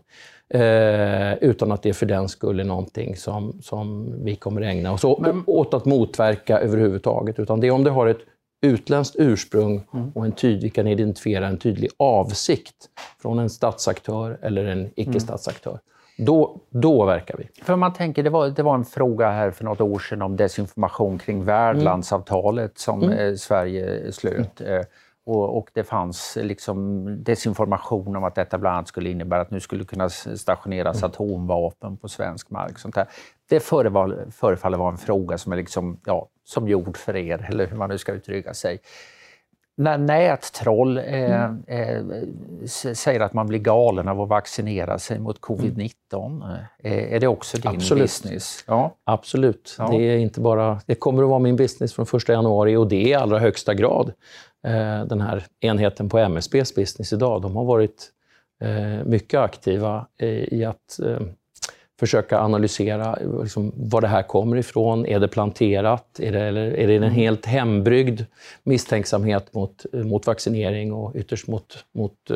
Eh, 0.49 1.33
utan 1.33 1.71
att 1.71 1.83
det 1.83 1.93
för 1.93 2.05
den 2.05 2.29
skull 2.29 2.59
är 2.59 2.63
någonting 2.63 3.15
som, 3.15 3.61
som 3.61 4.13
vi 4.23 4.35
kommer 4.35 4.61
ägna 4.61 4.93
oss 4.93 5.03
Men... 5.19 5.43
åt 5.47 5.73
att 5.73 5.85
motverka 5.85 6.59
överhuvudtaget. 6.59 7.39
Utan 7.39 7.59
det 7.59 7.67
är 7.67 7.71
om 7.71 7.83
det 7.83 7.89
har 7.89 8.07
ett 8.07 8.19
utländskt 8.65 9.15
ursprung 9.19 9.83
mm. 9.93 10.11
och 10.15 10.25
en 10.25 10.31
tydlig, 10.31 10.73
kan 10.73 10.87
identifiera 10.87 11.47
en 11.47 11.57
tydlig 11.57 11.89
avsikt 11.97 12.75
från 13.21 13.39
en 13.39 13.49
statsaktör 13.49 14.37
eller 14.41 14.65
en 14.65 14.89
icke-statsaktör. 14.95 15.71
Mm. 15.71 15.81
Då, 16.17 16.57
då 16.69 17.05
verkar 17.05 17.37
vi. 17.37 17.63
För 17.63 17.75
man 17.75 17.93
tänker, 17.93 18.23
det 18.23 18.29
var, 18.29 18.49
det 18.49 18.63
var 18.63 18.75
en 18.75 18.85
fråga 18.85 19.29
här 19.31 19.51
för 19.51 19.65
något 19.65 19.81
år 19.81 19.99
sedan 19.99 20.21
om 20.21 20.35
desinformation 20.35 21.17
kring 21.17 21.45
värdlandsavtalet 21.45 22.77
som 22.77 23.03
mm. 23.03 23.17
eh, 23.19 23.35
Sverige 23.35 24.11
slöt. 24.11 24.61
Mm. 24.61 24.83
Och, 25.25 25.57
och, 25.57 25.69
det 25.73 25.83
fanns 25.83 26.37
liksom 26.41 27.05
desinformation 27.23 28.15
om 28.15 28.23
att 28.23 28.35
detta 28.35 28.57
bland 28.57 28.75
annat 28.75 28.87
skulle 28.87 29.09
innebära 29.09 29.41
att 29.41 29.51
nu 29.51 29.59
skulle 29.59 29.85
kunna 29.85 30.09
stationeras 30.09 30.97
mm. 30.97 31.09
atomvapen 31.09 31.97
på 31.97 32.07
svensk 32.07 32.49
mark. 32.49 32.79
Sånt 32.79 32.95
där. 32.95 33.07
Det 33.49 33.59
förefaller 33.59 34.77
vara 34.77 34.91
en 34.91 34.97
fråga 34.97 35.37
som 35.37 35.51
är 35.51 35.55
liksom, 35.55 35.99
ja, 36.05 36.27
som 36.43 36.67
gjord 36.67 36.97
för 36.97 37.15
er, 37.15 37.47
eller 37.49 37.67
hur 37.67 37.77
man 37.77 37.89
nu 37.89 37.97
ska 37.97 38.11
uttrycka 38.11 38.53
sig 38.53 38.79
när 39.77 39.97
nättroll 39.97 40.97
eh, 40.97 41.43
mm. 41.43 41.63
eh, 41.67 42.65
säger 42.93 43.19
att 43.19 43.33
man 43.33 43.47
blir 43.47 43.59
galen 43.59 44.07
av 44.07 44.21
att 44.21 44.29
vaccinera 44.29 44.99
sig 44.99 45.19
mot 45.19 45.41
covid-19, 45.41 46.57
eh, 46.83 47.13
är 47.13 47.19
det 47.19 47.27
också 47.27 47.57
din 47.57 47.71
Absolut. 47.71 48.03
business? 48.03 48.63
Ja. 48.67 48.95
Absolut. 49.03 49.75
Ja. 49.79 49.87
Det, 49.87 49.97
är 49.97 50.17
inte 50.17 50.39
bara, 50.41 50.81
det 50.85 50.95
kommer 50.95 51.23
att 51.23 51.29
vara 51.29 51.39
min 51.39 51.55
business 51.55 51.93
från 51.93 52.05
1 52.13 52.29
januari 52.29 52.75
och 52.75 52.87
det 52.87 53.01
i 53.01 53.13
allra 53.13 53.39
högsta 53.39 53.73
grad 53.73 54.13
den 55.07 55.21
här 55.21 55.43
enheten 55.59 56.09
på 56.09 56.17
MSBs 56.17 56.75
business 56.75 57.13
idag. 57.13 57.41
De 57.41 57.55
har 57.55 57.65
varit 57.65 58.11
eh, 58.61 59.05
mycket 59.05 59.39
aktiva 59.39 60.07
i 60.51 60.65
att 60.65 60.99
försöka 61.99 62.39
analysera 62.39 63.17
liksom, 63.41 63.71
var 63.75 64.01
det 64.01 64.07
här 64.07 64.23
kommer 64.23 64.57
ifrån. 64.57 65.05
Är 65.05 65.19
det 65.19 65.27
planterat? 65.27 66.19
Är 66.19 66.31
det, 66.31 66.41
eller 66.41 66.61
är 66.61 66.87
det 66.87 66.95
en 66.95 67.03
mm. 67.03 67.15
helt 67.15 67.45
hembryggd 67.45 68.21
misstänksamhet 68.63 69.53
mot, 69.53 69.85
mot 69.93 70.27
vaccinering 70.27 70.93
och 70.93 71.15
ytterst 71.15 71.47
mot, 71.47 71.85
mot 71.91 72.31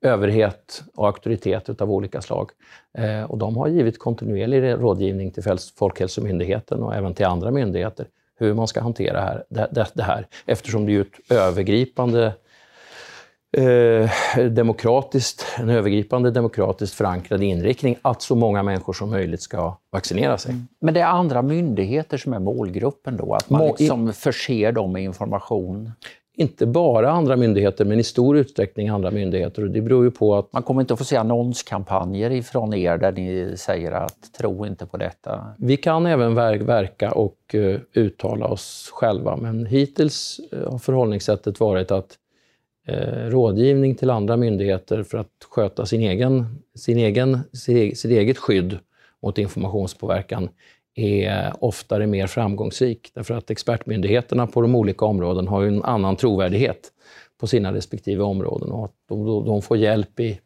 överhet 0.00 0.82
och 0.94 1.06
auktoritet 1.06 1.80
av 1.80 1.90
olika 1.92 2.20
slag. 2.20 2.50
Eh, 2.98 3.22
och 3.22 3.38
de 3.38 3.56
har 3.56 3.68
givit 3.68 3.98
kontinuerlig 3.98 4.62
rådgivning 4.62 5.30
till 5.30 5.42
Folkhälsomyndigheten 5.76 6.82
och 6.82 6.94
även 6.94 7.14
till 7.14 7.26
andra 7.26 7.50
myndigheter 7.50 8.06
hur 8.38 8.54
man 8.54 8.68
ska 8.68 8.80
hantera 8.80 9.20
här, 9.20 9.44
det, 9.48 9.86
det, 9.94 10.02
här 10.02 10.26
eftersom 10.46 10.86
det 10.86 10.96
är 10.96 11.00
ett 11.00 11.30
övergripande 11.30 12.32
eh, 13.56 14.10
demokratiskt, 14.50 15.46
en 15.58 15.70
övergripande 15.70 16.30
demokratiskt 16.30 16.94
förankrad 16.94 17.42
inriktning 17.42 17.96
att 18.02 18.22
så 18.22 18.34
många 18.34 18.62
människor 18.62 18.92
som 18.92 19.10
möjligt 19.10 19.42
ska 19.42 19.78
vaccinera 19.90 20.38
sig. 20.38 20.52
Mm. 20.52 20.68
Men 20.80 20.94
det 20.94 21.00
är 21.00 21.06
andra 21.06 21.42
myndigheter 21.42 22.18
som 22.18 22.32
är 22.32 22.38
målgruppen 22.38 23.16
då? 23.16 23.34
Att 23.34 23.50
man 23.50 23.66
liksom 23.66 24.12
förser 24.12 24.72
dem 24.72 24.92
med 24.92 25.02
information? 25.02 25.92
Inte 26.40 26.66
bara 26.66 27.10
andra 27.10 27.36
myndigheter, 27.36 27.84
men 27.84 28.00
i 28.00 28.02
stor 28.02 28.36
utsträckning 28.36 28.88
andra 28.88 29.10
myndigheter. 29.10 29.62
Och 29.62 29.70
det 29.70 29.80
beror 29.80 30.04
ju 30.04 30.10
på 30.10 30.36
att... 30.36 30.52
Man 30.52 30.62
kommer 30.62 30.80
inte 30.80 30.92
att 30.92 30.98
få 30.98 31.04
se 31.04 31.16
annonskampanjer 31.16 32.30
ifrån 32.30 32.74
er 32.74 32.98
där 32.98 33.12
ni 33.12 33.56
säger 33.56 33.92
att 33.92 34.32
tro 34.38 34.66
inte 34.66 34.86
på 34.86 34.96
detta? 34.96 35.54
Vi 35.58 35.76
kan 35.76 36.06
även 36.06 36.34
verka 36.34 37.12
och 37.12 37.54
uh, 37.54 37.78
uttala 37.92 38.46
oss 38.46 38.90
själva, 38.92 39.36
men 39.36 39.66
hittills 39.66 40.40
uh, 40.52 40.70
har 40.70 40.78
förhållningssättet 40.78 41.60
varit 41.60 41.90
att 41.90 42.18
eh, 42.86 43.30
rådgivning 43.30 43.94
till 43.94 44.10
andra 44.10 44.36
myndigheter 44.36 45.02
för 45.02 45.18
att 45.18 45.46
sköta 45.50 45.86
sin 45.86 46.00
egen, 46.00 46.62
sin 46.74 46.98
egen, 46.98 47.38
sitt 47.52 48.04
eget 48.04 48.38
skydd 48.38 48.78
mot 49.22 49.38
informationspåverkan 49.38 50.48
är 50.98 51.52
oftare 51.60 52.06
mer 52.06 52.26
framgångsrik. 52.26 53.10
Därför 53.14 53.34
att 53.34 53.50
expertmyndigheterna 53.50 54.46
på 54.46 54.60
de 54.60 54.74
olika 54.74 55.04
områdena 55.04 55.50
har 55.50 55.64
en 55.64 55.84
annan 55.84 56.16
trovärdighet 56.16 56.92
på 57.40 57.46
sina 57.46 57.72
respektive 57.72 58.22
områden 58.22 58.70
och 58.70 58.92
de, 59.08 59.44
de 59.44 59.62
får 59.62 59.76
hjälp 59.76 60.20
i, 60.20 60.40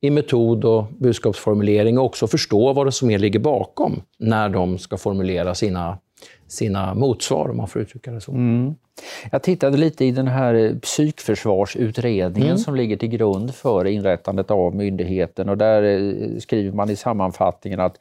i 0.00 0.10
metod 0.10 0.64
och 0.64 0.84
budskapsformulering 0.98 1.98
och 1.98 2.04
också 2.04 2.26
förstå 2.26 2.72
vad 2.72 2.86
det 2.86 2.92
som 2.92 3.10
är 3.10 3.18
ligger 3.18 3.38
bakom 3.38 4.02
när 4.18 4.48
de 4.48 4.78
ska 4.78 4.96
formulera 4.96 5.54
sina, 5.54 5.98
sina 6.46 6.94
motsvar, 6.94 7.48
om 7.50 7.56
man 7.56 7.68
får 7.68 7.82
uttrycka 7.82 8.12
det 8.12 8.20
så. 8.20 8.32
Mm. 8.32 8.74
Jag 9.32 9.42
tittade 9.42 9.76
lite 9.76 10.04
i 10.04 10.10
den 10.10 10.28
här 10.28 10.78
psykförsvarsutredningen 10.82 12.48
mm. 12.48 12.58
som 12.58 12.74
ligger 12.74 12.96
till 12.96 13.08
grund 13.08 13.54
för 13.54 13.84
inrättandet 13.84 14.50
av 14.50 14.74
myndigheten 14.74 15.48
och 15.48 15.58
där 15.58 15.82
eh, 15.82 16.38
skriver 16.38 16.72
man 16.72 16.90
i 16.90 16.96
sammanfattningen 16.96 17.80
att 17.80 17.98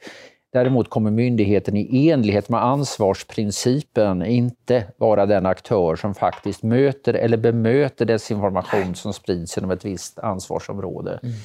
Däremot 0.55 0.89
kommer 0.89 1.11
myndigheten 1.11 1.77
i 1.77 2.09
enlighet 2.09 2.49
med 2.49 2.63
ansvarsprincipen 2.63 4.25
inte 4.25 4.83
vara 4.97 5.25
den 5.25 5.45
aktör 5.45 5.95
som 5.95 6.13
faktiskt 6.13 6.63
möter 6.63 7.13
eller 7.13 7.37
bemöter 7.37 8.05
desinformation 8.05 8.95
som 8.95 9.13
sprids 9.13 9.57
inom 9.57 9.71
ett 9.71 9.85
visst 9.85 10.19
ansvarsområde. 10.19 11.19
Mm. 11.23 11.35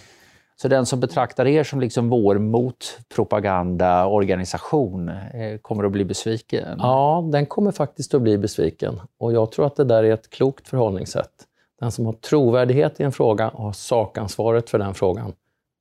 Så 0.56 0.68
den 0.68 0.86
som 0.86 1.00
betraktar 1.00 1.46
er 1.46 1.64
som 1.64 1.80
liksom 1.80 2.08
vår 2.08 2.38
motpropagandaorganisation 2.38 5.08
eh, 5.08 5.58
kommer 5.62 5.84
att 5.84 5.92
bli 5.92 6.04
besviken? 6.04 6.78
Ja, 6.78 7.28
den 7.32 7.46
kommer 7.46 7.72
faktiskt 7.72 8.14
att 8.14 8.22
bli 8.22 8.38
besviken. 8.38 9.00
Och 9.18 9.32
jag 9.32 9.52
tror 9.52 9.66
att 9.66 9.76
det 9.76 9.84
där 9.84 10.04
är 10.04 10.14
ett 10.14 10.30
klokt 10.30 10.68
förhållningssätt. 10.68 11.32
Den 11.80 11.92
som 11.92 12.06
har 12.06 12.12
trovärdighet 12.12 13.00
i 13.00 13.02
en 13.02 13.12
fråga 13.12 13.48
och 13.48 13.64
har 13.64 13.72
sakansvaret 13.72 14.70
för 14.70 14.78
den 14.78 14.94
frågan 14.94 15.32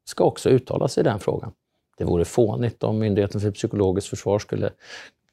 ska 0.05 0.24
också 0.24 0.50
uttala 0.50 0.88
sig 0.88 1.01
i 1.01 1.03
den 1.03 1.19
frågan. 1.19 1.51
Det 2.00 2.06
vore 2.06 2.25
fånigt 2.25 2.84
om 2.84 3.00
Myndigheten 3.00 3.41
för 3.41 3.51
psykologiskt 3.51 4.10
försvar 4.10 4.39
skulle 4.39 4.70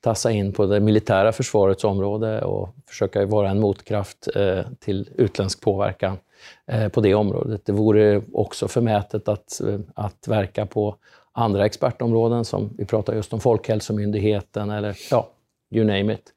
tassa 0.01 0.31
in 0.31 0.53
på 0.53 0.67
det 0.67 0.81
militära 0.81 1.33
försvarets 1.33 1.85
område 1.85 2.43
och 2.43 2.69
försöka 2.89 3.27
vara 3.27 3.51
en 3.51 3.61
motkraft 3.61 4.29
eh, 4.37 4.61
till 4.81 5.11
utländsk 5.15 5.61
påverkan 5.61 6.19
eh, 6.67 6.89
på 6.89 7.01
det 7.01 7.15
området. 7.15 7.67
Det 7.67 7.73
vore 7.73 8.23
också 8.33 8.69
förmätet 8.69 9.29
att, 9.29 9.61
eh, 9.61 9.79
att 9.95 10.29
verka 10.29 10.67
på 10.67 10.97
andra 11.33 11.67
expertområden 11.67 12.45
som 12.45 12.71
vi 12.79 12.85
pratar 12.85 13.15
just 13.15 13.33
om 13.33 13.41
Folkhälsomyndigheten 13.41 14.71
eller 14.71 14.97
ja, 15.11 15.29
you 15.71 15.85
name 15.85 16.15
it. 16.15 16.33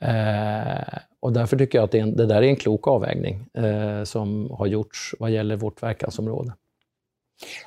Eh, 0.00 0.98
och 1.20 1.32
därför 1.32 1.56
tycker 1.56 1.78
jag 1.78 1.84
att 1.84 1.90
det, 1.90 1.98
en, 1.98 2.16
det 2.16 2.26
där 2.26 2.42
är 2.42 2.48
en 2.48 2.56
klok 2.56 2.88
avvägning 2.88 3.46
eh, 3.54 4.04
som 4.04 4.50
har 4.50 4.66
gjorts 4.66 5.14
vad 5.18 5.30
gäller 5.30 5.56
vårt 5.56 5.82
verkansområde. 5.82 6.52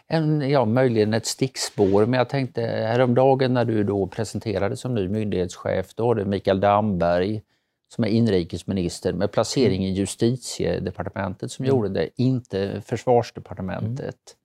En, 0.07 0.49
ja, 0.49 0.65
möjligen 0.65 1.13
ett 1.13 1.25
stickspår, 1.25 2.05
men 2.05 2.17
jag 2.17 2.29
tänkte 2.29 2.61
häromdagen 2.61 3.53
när 3.53 3.65
du 3.65 3.83
då 3.83 4.07
presenterades 4.07 4.79
som 4.79 4.95
ny 4.95 5.07
myndighetschef, 5.07 5.93
då 5.95 6.05
har 6.05 6.15
du 6.15 6.25
Mikael 6.25 6.59
Damberg 6.59 7.41
som 7.95 8.03
är 8.03 8.07
inrikesminister 8.07 9.13
med 9.13 9.31
placering 9.31 9.85
i 9.85 9.91
justitiedepartementet 9.91 11.51
som 11.51 11.65
mm. 11.65 11.75
gjorde 11.75 11.89
det, 11.89 12.09
inte 12.15 12.81
försvarsdepartementet. 12.85 13.99
Mm. 13.99 14.39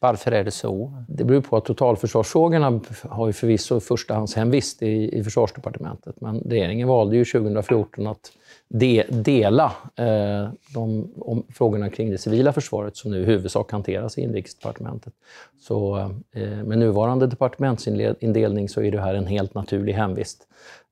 Varför 0.00 0.32
är 0.32 0.44
det 0.44 0.50
så? 0.50 1.04
Det 1.08 1.24
beror 1.24 1.40
på 1.40 1.56
att 1.56 1.64
totalförsvarsfrågorna 1.64 2.80
har 3.02 3.26
ju 3.26 3.32
förvisso 3.32 3.80
förstahandshemvist 3.80 4.82
i, 4.82 5.18
i 5.18 5.24
försvarsdepartementet, 5.24 6.20
men 6.20 6.40
regeringen 6.40 6.88
valde 6.88 7.16
ju 7.16 7.24
2014 7.24 8.06
att 8.06 8.32
de, 8.68 9.04
dela 9.08 9.72
eh, 9.96 10.50
de 10.74 11.12
om, 11.16 11.46
frågorna 11.54 11.90
kring 11.90 12.10
det 12.10 12.18
civila 12.18 12.52
försvaret 12.52 12.96
som 12.96 13.10
nu 13.10 13.22
i 13.22 13.24
huvudsak 13.24 13.72
hanteras 13.72 14.18
i 14.18 14.20
inrikesdepartementet. 14.20 15.12
Så 15.60 15.98
eh, 16.32 16.64
med 16.64 16.78
nuvarande 16.78 17.26
departementsindelning 17.26 18.68
så 18.68 18.82
är 18.82 18.92
det 18.92 19.00
här 19.00 19.14
en 19.14 19.26
helt 19.26 19.54
naturlig 19.54 19.92
hemvist 19.92 20.46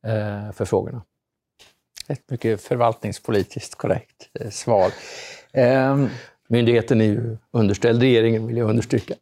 eh, 0.06 0.52
för 0.52 0.64
frågorna. 0.64 1.02
Ett 2.08 2.30
mycket 2.30 2.60
förvaltningspolitiskt 2.60 3.74
korrekt 3.74 4.28
eh, 4.40 4.50
svar. 4.50 4.90
Um, 5.92 6.08
Myndigheten 6.48 7.00
är 7.00 7.04
ju 7.04 7.36
underställd 7.50 8.00
regeringen, 8.00 8.46
vill 8.46 8.56
jag 8.56 8.70
understryka. 8.70 9.14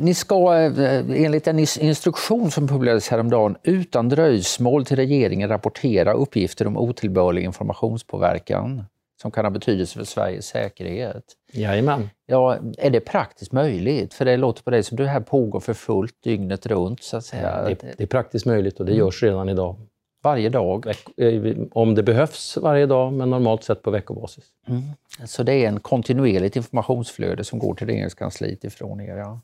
Ni 0.00 0.14
ska 0.14 0.54
eh, 0.54 1.24
enligt 1.24 1.46
en 1.46 1.58
instruktion 1.58 2.50
som 2.50 2.68
publicerades 2.68 3.08
häromdagen 3.08 3.56
utan 3.62 4.08
dröjsmål 4.08 4.84
till 4.84 4.96
regeringen 4.96 5.48
rapportera 5.48 6.12
uppgifter 6.12 6.66
om 6.66 6.76
otillbörlig 6.76 7.44
informationspåverkan 7.44 8.84
som 9.22 9.30
kan 9.30 9.44
ha 9.44 9.50
betydelse 9.50 9.98
för 9.98 10.04
Sveriges 10.04 10.46
säkerhet. 10.46 11.24
Jajamän. 11.52 12.10
Ja, 12.26 12.58
är 12.78 12.90
det 12.90 13.00
praktiskt 13.00 13.52
möjligt? 13.52 14.14
För 14.14 14.24
det 14.24 14.36
låter 14.36 14.62
på 14.62 14.70
dig 14.70 14.82
som 14.82 14.96
det 14.96 15.06
här 15.06 15.20
pågår 15.20 15.60
för 15.60 15.74
fullt 15.74 16.22
dygnet 16.24 16.66
runt. 16.66 17.02
Så 17.02 17.16
att 17.16 17.24
säga. 17.24 17.62
Det, 17.62 17.94
det 17.96 18.02
är 18.02 18.06
praktiskt 18.06 18.46
möjligt 18.46 18.80
och 18.80 18.86
det 18.86 18.92
görs 18.92 19.22
redan 19.22 19.48
idag. 19.48 19.76
Varje 20.22 20.48
dag? 20.48 20.86
Eh, 21.16 21.56
om 21.70 21.94
det 21.94 22.02
behövs 22.02 22.56
varje 22.56 22.86
dag, 22.86 23.12
men 23.12 23.30
normalt 23.30 23.64
sett 23.64 23.82
på 23.82 23.90
veckobasis. 23.90 24.44
Mm. 24.68 24.82
Så 25.24 25.42
det 25.42 25.54
är 25.54 25.68
en 25.68 25.80
kontinuerligt 25.80 26.56
informationsflöde 26.56 27.44
som 27.44 27.58
går 27.58 27.74
till 27.74 27.86
regeringskansliet 27.86 28.64
ifrån 28.64 29.00
er? 29.00 29.16
Ja. 29.16 29.40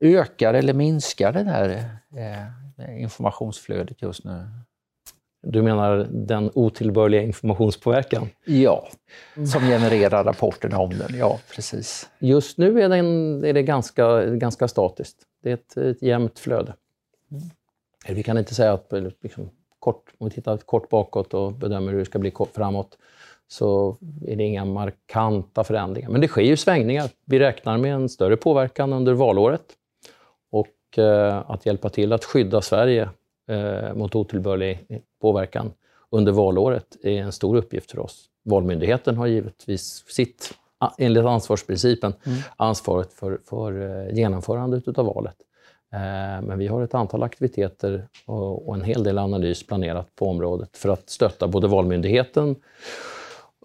Ökar 0.00 0.54
eller 0.54 0.74
minskar 0.74 1.32
det 1.32 1.42
här 1.42 1.90
eh, 2.16 3.02
informationsflödet 3.02 4.02
just 4.02 4.24
nu? 4.24 4.48
Du 5.42 5.62
menar 5.62 6.08
den 6.10 6.50
otillbörliga 6.54 7.22
informationspåverkan? 7.22 8.28
Ja, 8.44 8.88
som 9.52 9.62
genererar 9.62 10.24
rapporterna 10.24 10.78
om 10.78 10.90
den. 10.90 11.18
Ja, 11.18 11.38
precis. 11.54 12.08
Just 12.18 12.58
nu 12.58 12.82
är, 12.82 12.88
den, 12.88 13.44
är 13.44 13.52
det 13.52 13.62
ganska, 13.62 14.24
ganska 14.24 14.68
statiskt. 14.68 15.16
Det 15.42 15.50
är 15.50 15.54
ett, 15.54 15.76
ett 15.76 16.02
jämnt 16.02 16.38
flöde. 16.38 16.74
Mm. 17.30 17.42
Vi 18.16 18.22
kan 18.22 18.38
inte 18.38 18.54
säga 18.54 18.72
att 18.72 18.92
liksom, 19.22 19.50
kort, 19.78 20.12
om 20.18 20.28
vi 20.28 20.34
tittar 20.34 20.56
kort 20.56 20.88
bakåt 20.88 21.34
och 21.34 21.52
bedömer 21.52 21.92
hur 21.92 21.98
det 21.98 22.04
ska 22.04 22.18
bli 22.18 22.32
framåt, 22.54 22.98
så 23.48 23.96
är 24.26 24.36
det 24.36 24.44
inga 24.44 24.64
markanta 24.64 25.64
förändringar. 25.64 26.10
Men 26.10 26.20
det 26.20 26.28
sker 26.28 26.42
ju 26.42 26.56
svängningar. 26.56 27.10
Vi 27.24 27.38
räknar 27.38 27.78
med 27.78 27.94
en 27.94 28.08
större 28.08 28.36
påverkan 28.36 28.92
under 28.92 29.12
valåret. 29.12 29.62
Och 30.88 30.98
eh, 30.98 31.50
att 31.50 31.66
hjälpa 31.66 31.88
till 31.88 32.12
att 32.12 32.24
skydda 32.24 32.62
Sverige 32.62 33.08
eh, 33.48 33.94
mot 33.94 34.14
otillbörlig 34.14 35.02
påverkan 35.20 35.72
under 36.10 36.32
valåret 36.32 36.96
är 37.02 37.22
en 37.22 37.32
stor 37.32 37.56
uppgift 37.56 37.90
för 37.90 37.98
oss. 37.98 38.24
Valmyndigheten 38.44 39.16
har 39.16 39.26
givetvis 39.26 40.04
sitt, 40.08 40.54
enligt 40.98 41.24
ansvarsprincipen, 41.24 42.12
mm. 42.26 42.38
ansvaret 42.56 43.12
för, 43.12 43.40
för 43.44 44.06
eh, 44.06 44.14
genomförandet 44.14 44.98
av 44.98 45.06
valet. 45.06 45.36
Men 46.42 46.58
vi 46.58 46.66
har 46.66 46.82
ett 46.82 46.94
antal 46.94 47.22
aktiviteter 47.22 48.08
och 48.26 48.74
en 48.74 48.82
hel 48.82 49.04
del 49.04 49.18
analys 49.18 49.66
planerat 49.66 50.14
på 50.14 50.28
området 50.28 50.76
för 50.76 50.88
att 50.88 51.10
stötta 51.10 51.48
både 51.48 51.66
Valmyndigheten 51.68 52.56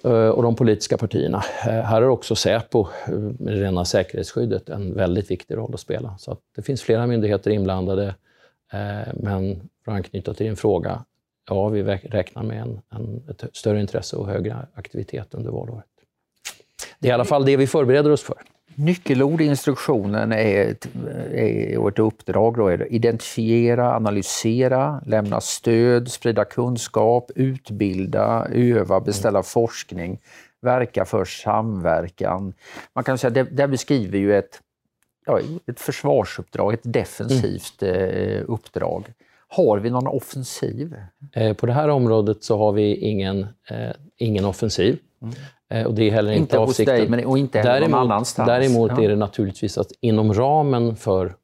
Eh, 0.03 0.29
och 0.29 0.43
de 0.43 0.55
politiska 0.55 0.97
partierna. 0.97 1.43
Eh, 1.67 1.71
här 1.71 2.01
har 2.01 2.09
också 2.09 2.35
Säpo, 2.35 2.87
eh, 3.07 3.13
med 3.13 3.53
det 3.53 3.63
rena 3.63 3.85
säkerhetsskyddet, 3.85 4.69
en 4.69 4.93
väldigt 4.93 5.31
viktig 5.31 5.57
roll 5.57 5.73
att 5.73 5.79
spela. 5.79 6.17
Så 6.17 6.31
att 6.31 6.39
det 6.55 6.61
finns 6.61 6.81
flera 6.81 7.07
myndigheter 7.07 7.51
inblandade. 7.51 8.15
Men 9.13 9.69
för 9.85 9.91
att 9.91 9.95
anknyta 9.95 10.33
till 10.33 10.45
din 10.45 10.55
fråga, 10.55 11.05
ja, 11.49 11.67
vi 11.67 11.83
räknar 11.83 12.43
med 12.43 12.61
en, 12.61 12.81
en, 12.89 13.23
ett 13.29 13.43
större 13.53 13.81
intresse 13.81 14.15
och 14.15 14.27
högre 14.27 14.67
aktivitet 14.73 15.33
under 15.33 15.51
valåret. 15.51 15.85
Det 16.99 17.07
är 17.07 17.09
i 17.09 17.13
alla 17.13 17.25
fall 17.25 17.45
det 17.45 17.57
vi 17.57 17.67
förbereder 17.67 18.11
oss 18.11 18.23
för. 18.23 18.37
Nyckelord 18.75 19.41
i 19.41 19.45
instruktionen 19.45 20.31
är 20.31 20.71
ett, 20.71 20.87
är 21.33 21.87
ett 21.87 21.99
uppdrag. 21.99 22.57
Då 22.57 22.67
är 22.67 22.93
identifiera, 22.93 23.95
analysera, 23.95 25.01
lämna 25.05 25.41
stöd, 25.41 26.11
sprida 26.11 26.45
kunskap, 26.45 27.31
utbilda, 27.35 28.47
öva, 28.51 28.99
beställa 28.99 29.39
mm. 29.39 29.43
forskning, 29.43 30.19
verka 30.61 31.05
för 31.05 31.25
samverkan. 31.25 32.53
Man 32.95 33.03
kan 33.03 33.17
säga 33.17 33.31
det, 33.31 33.43
det 33.43 33.67
beskriver 33.67 34.17
ju 34.17 34.35
ett, 34.35 34.59
ja, 35.25 35.39
ett 35.67 35.79
försvarsuppdrag, 35.79 36.73
ett 36.73 36.93
defensivt 36.93 37.83
mm. 37.83 38.45
uppdrag. 38.47 39.13
Har 39.47 39.79
vi 39.79 39.89
någon 39.89 40.07
offensiv? 40.07 40.95
Eh, 41.33 41.53
på 41.53 41.65
det 41.65 41.73
här 41.73 41.89
området 41.89 42.43
så 42.43 42.57
har 42.57 42.71
vi 42.71 42.95
ingen, 42.95 43.41
eh, 43.69 43.91
ingen 44.17 44.45
offensiv. 44.45 44.99
Mm. 45.23 45.35
Eh, 45.69 45.87
och 45.87 45.93
det 45.93 46.07
är 46.07 46.11
heller 46.11 46.31
inte, 46.31 46.41
inte 46.41 46.59
avsikten. 46.59 46.95
Hos 46.95 46.99
dig, 46.99 47.09
men, 47.09 47.25
och 47.25 47.37
inte 47.37 47.57
heller 47.57 47.71
däremot, 47.71 47.91
någon 47.91 48.11
annanstans. 48.11 48.47
Däremot 48.47 48.91
ja. 48.97 49.03
är 49.03 49.09
det 49.09 49.15
naturligtvis 49.15 49.77
att 49.77 49.91
inom 50.01 50.33
ramen 50.33 50.95
för 50.95 51.35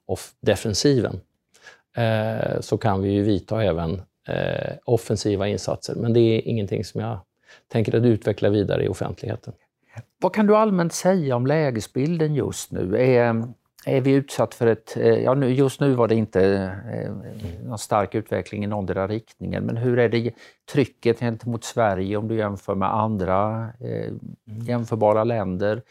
defensiven 0.41 1.21
eh, 1.97 2.59
så 2.59 2.77
kan 2.77 3.01
vi 3.01 3.09
ju 3.11 3.23
vidta 3.23 3.63
även 3.63 4.01
eh, 4.27 4.73
offensiva 4.85 5.47
insatser. 5.47 5.95
Men 5.95 6.13
det 6.13 6.19
är 6.19 6.47
ingenting 6.47 6.85
som 6.85 7.01
jag 7.01 7.19
tänker 7.71 7.95
att 7.95 8.03
utveckla 8.03 8.49
vidare 8.49 8.83
i 8.83 8.87
offentligheten. 8.87 9.53
Vad 10.21 10.33
kan 10.33 10.47
du 10.47 10.55
allmänt 10.55 10.93
säga 10.93 11.35
om 11.35 11.47
lägesbilden 11.47 12.35
just 12.35 12.71
nu? 12.71 12.97
Är, 12.97 13.47
är 13.85 14.01
vi 14.01 14.11
utsatt 14.11 14.53
för 14.53 14.67
ett... 14.67 14.97
Eh, 14.97 15.07
ja, 15.07 15.35
just 15.45 15.79
nu 15.79 15.93
var 15.93 16.07
det 16.07 16.15
inte 16.15 16.71
eh, 16.93 17.11
någon 17.63 17.77
stark 17.77 18.15
utveckling 18.15 18.63
i 18.63 18.67
någondera 18.67 19.07
riktningen, 19.07 19.63
men 19.63 19.77
hur 19.77 19.99
är 19.99 20.09
det 20.09 20.31
trycket 20.71 21.19
gentemot 21.19 21.63
Sverige 21.63 22.17
om 22.17 22.27
du 22.27 22.35
jämför 22.35 22.75
med 22.75 22.95
andra 22.95 23.69
eh, 23.79 24.13
jämförbara 24.45 25.23
länder? 25.23 25.81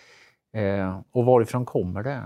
Eh, 0.54 1.00
och 1.12 1.24
varifrån 1.24 1.64
kommer 1.64 2.02
det? 2.02 2.22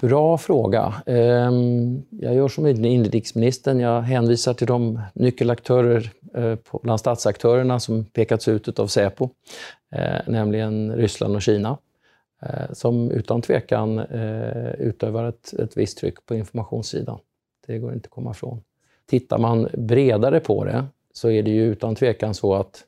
Bra 0.00 0.38
fråga. 0.38 0.94
Ehm, 1.06 2.02
jag 2.10 2.34
gör 2.34 2.48
som 2.48 2.66
inrikesministern, 2.66 3.80
jag 3.80 4.02
hänvisar 4.02 4.54
till 4.54 4.66
de 4.66 5.00
nyckelaktörer 5.14 6.12
bland 6.82 7.00
statsaktörerna 7.00 7.80
som 7.80 8.04
pekats 8.04 8.48
ut 8.48 8.78
av 8.78 8.86
Säpo, 8.86 9.28
nämligen 10.26 10.92
Ryssland 10.92 11.36
och 11.36 11.42
Kina. 11.42 11.78
Eh, 12.42 12.72
som 12.72 13.10
utan 13.10 13.42
tvekan 13.42 13.98
eh, 13.98 14.70
utövar 14.70 15.24
ett, 15.24 15.52
ett 15.52 15.76
visst 15.76 15.98
tryck 15.98 16.26
på 16.26 16.34
informationssidan. 16.34 17.18
Det 17.66 17.78
går 17.78 17.92
inte 17.92 18.06
att 18.06 18.10
komma 18.10 18.30
ifrån. 18.30 18.60
Tittar 19.06 19.38
man 19.38 19.68
bredare 19.72 20.40
på 20.40 20.64
det 20.64 20.84
så 21.12 21.30
är 21.30 21.42
det 21.42 21.50
ju 21.50 21.64
utan 21.64 21.94
tvekan 21.94 22.34
så 22.34 22.54
att 22.54 22.84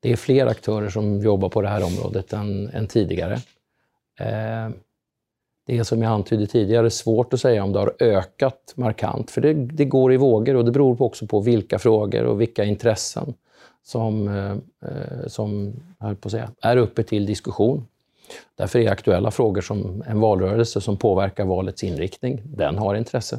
det 0.00 0.12
är 0.12 0.16
fler 0.16 0.46
aktörer 0.46 0.88
som 0.88 1.20
jobbar 1.20 1.48
på 1.48 1.62
det 1.62 1.68
här 1.68 1.84
området 1.84 2.32
än, 2.32 2.68
än 2.68 2.86
tidigare. 2.86 3.34
Eh, 4.20 4.70
det 5.66 5.78
är 5.78 5.82
som 5.82 6.02
jag 6.02 6.12
antydde 6.12 6.46
tidigare 6.46 6.90
svårt 6.90 7.32
att 7.32 7.40
säga 7.40 7.64
om 7.64 7.72
det 7.72 7.78
har 7.78 7.94
ökat 8.00 8.72
markant, 8.76 9.30
för 9.30 9.40
det, 9.40 9.54
det 9.54 9.84
går 9.84 10.12
i 10.12 10.16
vågor 10.16 10.56
och 10.56 10.64
det 10.64 10.70
beror 10.70 11.02
också 11.02 11.26
på 11.26 11.40
vilka 11.40 11.78
frågor 11.78 12.24
och 12.24 12.40
vilka 12.40 12.64
intressen 12.64 13.34
som, 13.82 14.30
som 15.26 15.74
på 16.20 16.30
säga, 16.30 16.50
är 16.60 16.76
uppe 16.76 17.02
till 17.02 17.26
diskussion. 17.26 17.86
Därför 18.54 18.78
är 18.78 18.90
aktuella 18.90 19.30
frågor 19.30 19.60
som 19.60 20.04
en 20.06 20.20
valrörelse 20.20 20.80
som 20.80 20.96
påverkar 20.96 21.44
valets 21.44 21.84
inriktning, 21.84 22.42
den 22.44 22.78
har 22.78 22.94
intresse. 22.94 23.38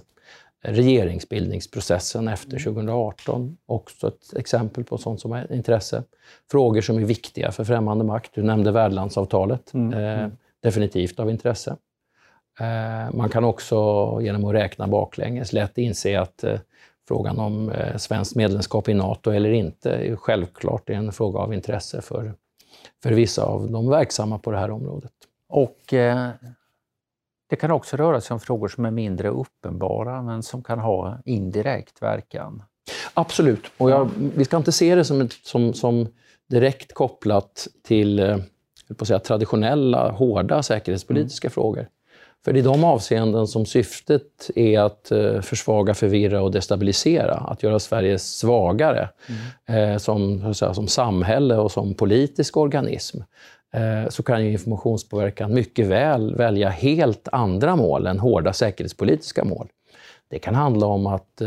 Regeringsbildningsprocessen 0.61 2.27
efter 2.27 2.59
2018, 2.59 3.57
också 3.65 4.07
ett 4.07 4.33
exempel 4.37 4.83
på 4.83 4.97
sånt 4.97 5.21
som 5.21 5.31
har 5.31 5.53
intresse. 5.53 6.03
Frågor 6.51 6.81
som 6.81 6.97
är 6.97 7.05
viktiga 7.05 7.51
för 7.51 7.63
främmande 7.63 8.03
makt. 8.03 8.31
Du 8.33 8.43
nämnde 8.43 8.71
värdlandsavtalet. 8.71 9.73
Mm. 9.73 9.93
Eh, 9.93 10.19
mm. 10.19 10.31
definitivt 10.63 11.19
av 11.19 11.29
intresse. 11.29 11.75
Eh, 12.59 13.13
man 13.13 13.29
kan 13.29 13.43
också 13.43 13.75
genom 14.21 14.45
att 14.45 14.53
räkna 14.53 14.87
baklänges 14.87 15.53
lätt 15.53 15.77
inse 15.77 16.19
att 16.19 16.43
eh, 16.43 16.59
frågan 17.07 17.39
om 17.39 17.69
eh, 17.69 17.97
svenskt 17.97 18.35
medlemskap 18.35 18.89
i 18.89 18.93
NATO 18.93 19.31
eller 19.31 19.51
inte 19.51 19.91
är 19.91 20.15
självklart 20.15 20.89
en 20.89 21.11
fråga 21.11 21.39
av 21.39 21.53
intresse 21.53 22.01
för 22.01 22.33
för 23.07 23.15
vissa 23.15 23.43
av 23.43 23.71
de 23.71 23.89
verksamma 23.89 24.39
på 24.39 24.51
det 24.51 24.57
här 24.57 24.71
området. 24.71 25.11
Och 25.49 25.93
eh, 25.93 26.29
det 27.49 27.55
kan 27.55 27.71
också 27.71 27.97
röra 27.97 28.21
sig 28.21 28.33
om 28.33 28.39
frågor 28.39 28.67
som 28.67 28.85
är 28.85 28.91
mindre 28.91 29.29
uppenbara 29.29 30.21
men 30.21 30.43
som 30.43 30.63
kan 30.63 30.79
ha 30.79 31.17
indirekt 31.25 32.01
verkan. 32.01 32.63
Absolut, 33.13 33.71
och 33.77 33.91
jag, 33.91 34.09
vi 34.35 34.45
ska 34.45 34.57
inte 34.57 34.71
se 34.71 34.95
det 34.95 35.05
som, 35.05 35.21
ett, 35.21 35.33
som, 35.33 35.73
som 35.73 36.07
direkt 36.49 36.93
kopplat 36.93 37.67
till 37.83 38.19
eh, 38.19 38.37
på 38.97 39.05
säga, 39.05 39.19
traditionella, 39.19 40.11
hårda 40.11 40.63
säkerhetspolitiska 40.63 41.47
mm. 41.47 41.53
frågor. 41.53 41.87
För 42.45 42.53
det 42.53 42.59
är 42.59 42.63
de 42.63 42.83
avseenden 42.83 43.47
som 43.47 43.65
syftet 43.65 44.49
är 44.55 44.79
att 44.79 45.11
eh, 45.11 45.41
försvaga, 45.41 45.93
förvirra 45.93 46.41
och 46.41 46.51
destabilisera. 46.51 47.33
Att 47.33 47.63
göra 47.63 47.79
Sverige 47.79 48.19
svagare 48.19 49.09
mm. 49.67 49.91
eh, 49.91 49.97
som, 49.97 50.53
säga, 50.53 50.73
som 50.73 50.87
samhälle 50.87 51.57
och 51.57 51.71
som 51.71 51.93
politisk 51.93 52.57
organism. 52.57 53.17
Eh, 53.73 54.09
så 54.09 54.23
kan 54.23 54.45
ju 54.45 54.51
informationspåverkan 54.51 55.53
mycket 55.53 55.87
väl 55.87 56.35
välja 56.35 56.69
helt 56.69 57.27
andra 57.31 57.75
mål 57.75 58.07
än 58.07 58.19
hårda 58.19 58.53
säkerhetspolitiska 58.53 59.43
mål. 59.43 59.67
Det 60.29 60.39
kan 60.39 60.55
handla 60.55 60.85
om 60.85 61.07
att, 61.07 61.41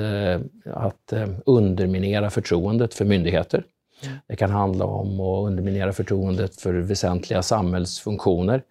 att 0.64 1.12
underminera 1.46 2.30
förtroendet 2.30 2.94
för 2.94 3.04
myndigheter. 3.04 3.64
Mm. 4.02 4.18
Det 4.26 4.36
kan 4.36 4.50
handla 4.50 4.84
om 4.84 5.20
att 5.20 5.46
underminera 5.46 5.92
förtroendet 5.92 6.60
för 6.60 6.74
väsentliga 6.74 7.42
samhällsfunktioner. 7.42 8.62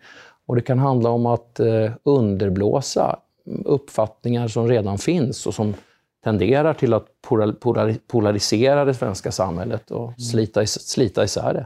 Och 0.50 0.56
det 0.56 0.62
kan 0.62 0.80
handla 0.80 1.10
om 1.10 1.26
att 1.26 1.60
eh, 1.60 1.92
underblåsa 2.04 3.20
uppfattningar 3.66 4.48
som 4.48 4.68
redan 4.68 4.98
finns 4.98 5.48
och 5.48 5.54
som 5.54 5.74
tenderar 6.24 6.74
till 6.74 6.94
att 6.94 7.08
polarisera 8.08 8.86
det 8.86 8.94
svenska 8.94 9.32
samhället 9.32 9.92
och 9.92 10.08
mm. 10.08 10.20
slita, 10.20 10.66
slita 10.66 11.24
isär 11.24 11.54
det. 11.54 11.66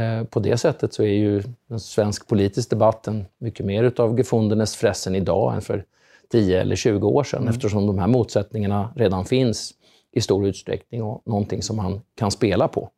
Eh, 0.00 0.24
på 0.24 0.40
det 0.40 0.56
sättet 0.56 0.92
så 0.92 1.02
är 1.02 1.06
ju 1.06 1.42
en 1.70 1.80
svensk 1.80 2.26
politisk 2.26 2.70
debatt 2.70 3.08
mycket 3.38 3.66
mer 3.66 3.84
utav 3.84 4.18
gefundenes 4.18 4.76
fressen 4.76 5.14
idag 5.14 5.54
än 5.54 5.60
för 5.60 5.84
10 6.32 6.60
eller 6.60 6.76
20 6.76 7.08
år 7.08 7.24
sedan, 7.24 7.42
mm. 7.42 7.54
eftersom 7.54 7.86
de 7.86 7.98
här 7.98 8.06
motsättningarna 8.06 8.92
redan 8.96 9.24
finns 9.24 9.74
i 10.12 10.20
stor 10.20 10.46
utsträckning 10.46 11.02
och 11.02 11.22
någonting 11.26 11.62
som 11.62 11.76
man 11.76 12.00
kan 12.14 12.30
spela 12.30 12.68
på. 12.68 12.90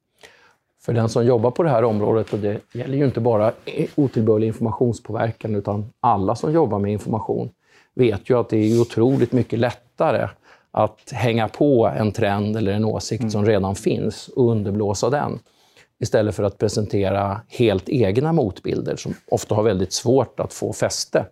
För 0.82 0.92
den 0.92 1.08
som 1.08 1.26
jobbar 1.26 1.50
på 1.50 1.62
det 1.62 1.70
här 1.70 1.84
området, 1.84 2.32
och 2.32 2.38
det 2.38 2.60
gäller 2.72 2.96
ju 2.96 3.04
inte 3.04 3.20
bara 3.20 3.52
otillbörlig 3.94 4.46
informationspåverkan, 4.46 5.54
utan 5.54 5.92
alla 6.00 6.34
som 6.34 6.52
jobbar 6.52 6.78
med 6.78 6.92
information, 6.92 7.50
vet 7.94 8.30
ju 8.30 8.38
att 8.38 8.48
det 8.48 8.56
är 8.56 8.80
otroligt 8.80 9.32
mycket 9.32 9.58
lättare 9.58 10.28
att 10.70 11.10
hänga 11.12 11.48
på 11.48 11.86
en 11.86 12.12
trend 12.12 12.56
eller 12.56 12.72
en 12.72 12.84
åsikt 12.84 13.20
mm. 13.20 13.30
som 13.30 13.46
redan 13.46 13.74
finns 13.74 14.28
och 14.28 14.50
underblåsa 14.50 15.10
den. 15.10 15.38
Istället 15.98 16.34
för 16.34 16.42
att 16.42 16.58
presentera 16.58 17.40
helt 17.48 17.88
egna 17.88 18.32
motbilder 18.32 18.96
som 18.96 19.14
ofta 19.30 19.54
har 19.54 19.62
väldigt 19.62 19.92
svårt 19.92 20.40
att 20.40 20.52
få 20.52 20.72
fäste 20.72 21.26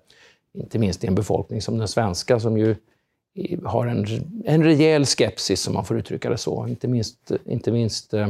inte 0.54 0.78
minst 0.78 1.04
i 1.04 1.06
en 1.06 1.14
befolkning 1.14 1.62
som 1.62 1.78
den 1.78 1.88
svenska 1.88 2.40
som 2.40 2.58
ju 2.58 2.76
har 3.64 3.87
en, 3.87 4.06
en 4.44 4.64
rejäl 4.64 5.06
skepsis, 5.06 5.68
om 5.68 5.74
man 5.74 5.84
får 5.84 5.98
uttrycka 5.98 6.30
det 6.30 6.38
så. 6.38 6.66
Inte 6.66 6.88
minst, 6.88 7.32
inte 7.44 7.72
minst 7.72 8.14
eh, 8.14 8.28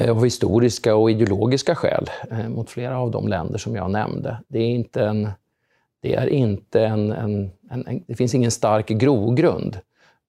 av 0.00 0.24
historiska 0.24 0.96
och 0.96 1.10
ideologiska 1.10 1.74
skäl 1.74 2.10
eh, 2.30 2.48
mot 2.48 2.70
flera 2.70 2.98
av 2.98 3.10
de 3.10 3.28
länder 3.28 3.58
som 3.58 3.76
jag 3.76 3.90
nämnde. 3.90 4.36
Det 4.48 4.58
är 4.58 4.68
inte 4.68 5.04
en, 5.04 5.30
det 6.00 6.14
är 6.14 6.26
inte 6.26 6.80
en, 6.84 7.12
en, 7.12 7.50
en 7.70 8.04
det 8.06 8.14
finns 8.14 8.34
ingen 8.34 8.50
stark 8.50 8.88
grogrund 8.88 9.78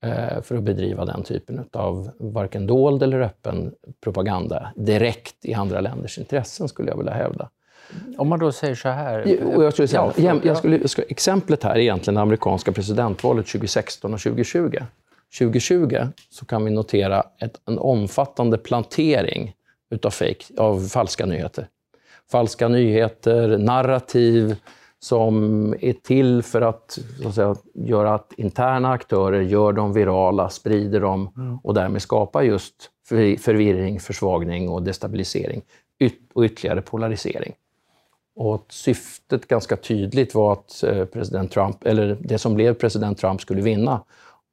eh, 0.04 0.42
för 0.42 0.58
att 0.58 0.64
bedriva 0.64 1.06
den 1.06 1.24
typen 1.24 1.66
av 1.72 2.12
varken 2.18 2.68
dold 2.68 3.04
eller 3.04 3.20
öppen 3.20 3.74
propaganda 4.02 4.74
direkt 4.76 5.46
i 5.46 5.54
andra 5.54 5.82
länders 5.82 6.18
intressen, 6.18 6.68
skulle 6.68 6.90
jag 6.90 6.98
vilja 6.98 7.14
hävda. 7.14 7.50
Om 8.18 8.28
man 8.28 8.40
då 8.40 8.52
säger 8.52 8.76
så 8.76 8.90
här... 8.90 9.28
Jag 9.62 9.74
skulle 9.74 9.88
säga, 9.88 10.42
jag 10.44 10.58
skulle, 10.58 10.80
exemplet 11.10 11.64
här 11.64 11.76
är 11.76 11.80
egentligen 11.80 12.16
det 12.16 12.22
amerikanska 12.22 12.72
presidentvalet 12.72 13.48
2016 13.48 14.14
och 14.14 14.20
2020. 14.20 14.78
2020 15.40 15.98
så 16.30 16.46
kan 16.46 16.66
vi 16.66 16.72
notera 16.72 17.24
ett, 17.40 17.62
en 17.66 17.80
omfattande 17.80 18.58
plantering 18.58 19.54
utav 19.92 20.10
fake, 20.10 20.44
av 20.58 20.88
falska 20.88 21.26
nyheter. 21.26 21.68
Falska 22.32 22.68
nyheter, 22.68 23.58
narrativ 23.58 24.56
som 25.00 25.76
är 25.80 25.94
till 25.94 26.44
för 26.44 26.62
att, 26.62 27.00
att 27.26 27.36
säga, 27.36 27.56
göra 27.74 28.14
att 28.14 28.34
interna 28.38 28.92
aktörer 28.92 29.42
gör 29.42 29.74
dem 29.74 29.94
virala, 29.94 30.50
sprider 30.50 31.00
dem 31.00 31.30
mm. 31.38 31.58
och 31.64 31.74
därmed 31.74 32.02
skapar 32.02 32.42
just 32.42 32.90
förvirring, 33.40 34.00
försvagning 34.00 34.70
och 34.70 34.84
destabilisering 34.84 35.62
och 36.34 36.44
ytterligare 36.44 36.82
polarisering. 36.82 37.54
Och 38.36 38.66
syftet 38.70 39.48
ganska 39.48 39.76
tydligt 39.76 40.36
var 40.36 40.54
att 40.54 40.84
eh, 40.84 41.06
president 41.06 41.52
Trump, 41.52 41.84
eller 41.84 42.18
det 42.22 42.38
som 42.38 42.56
blev 42.56 42.74
president 42.74 43.18
Trump 43.18 43.42
skulle 43.42 43.62
vinna 43.62 44.04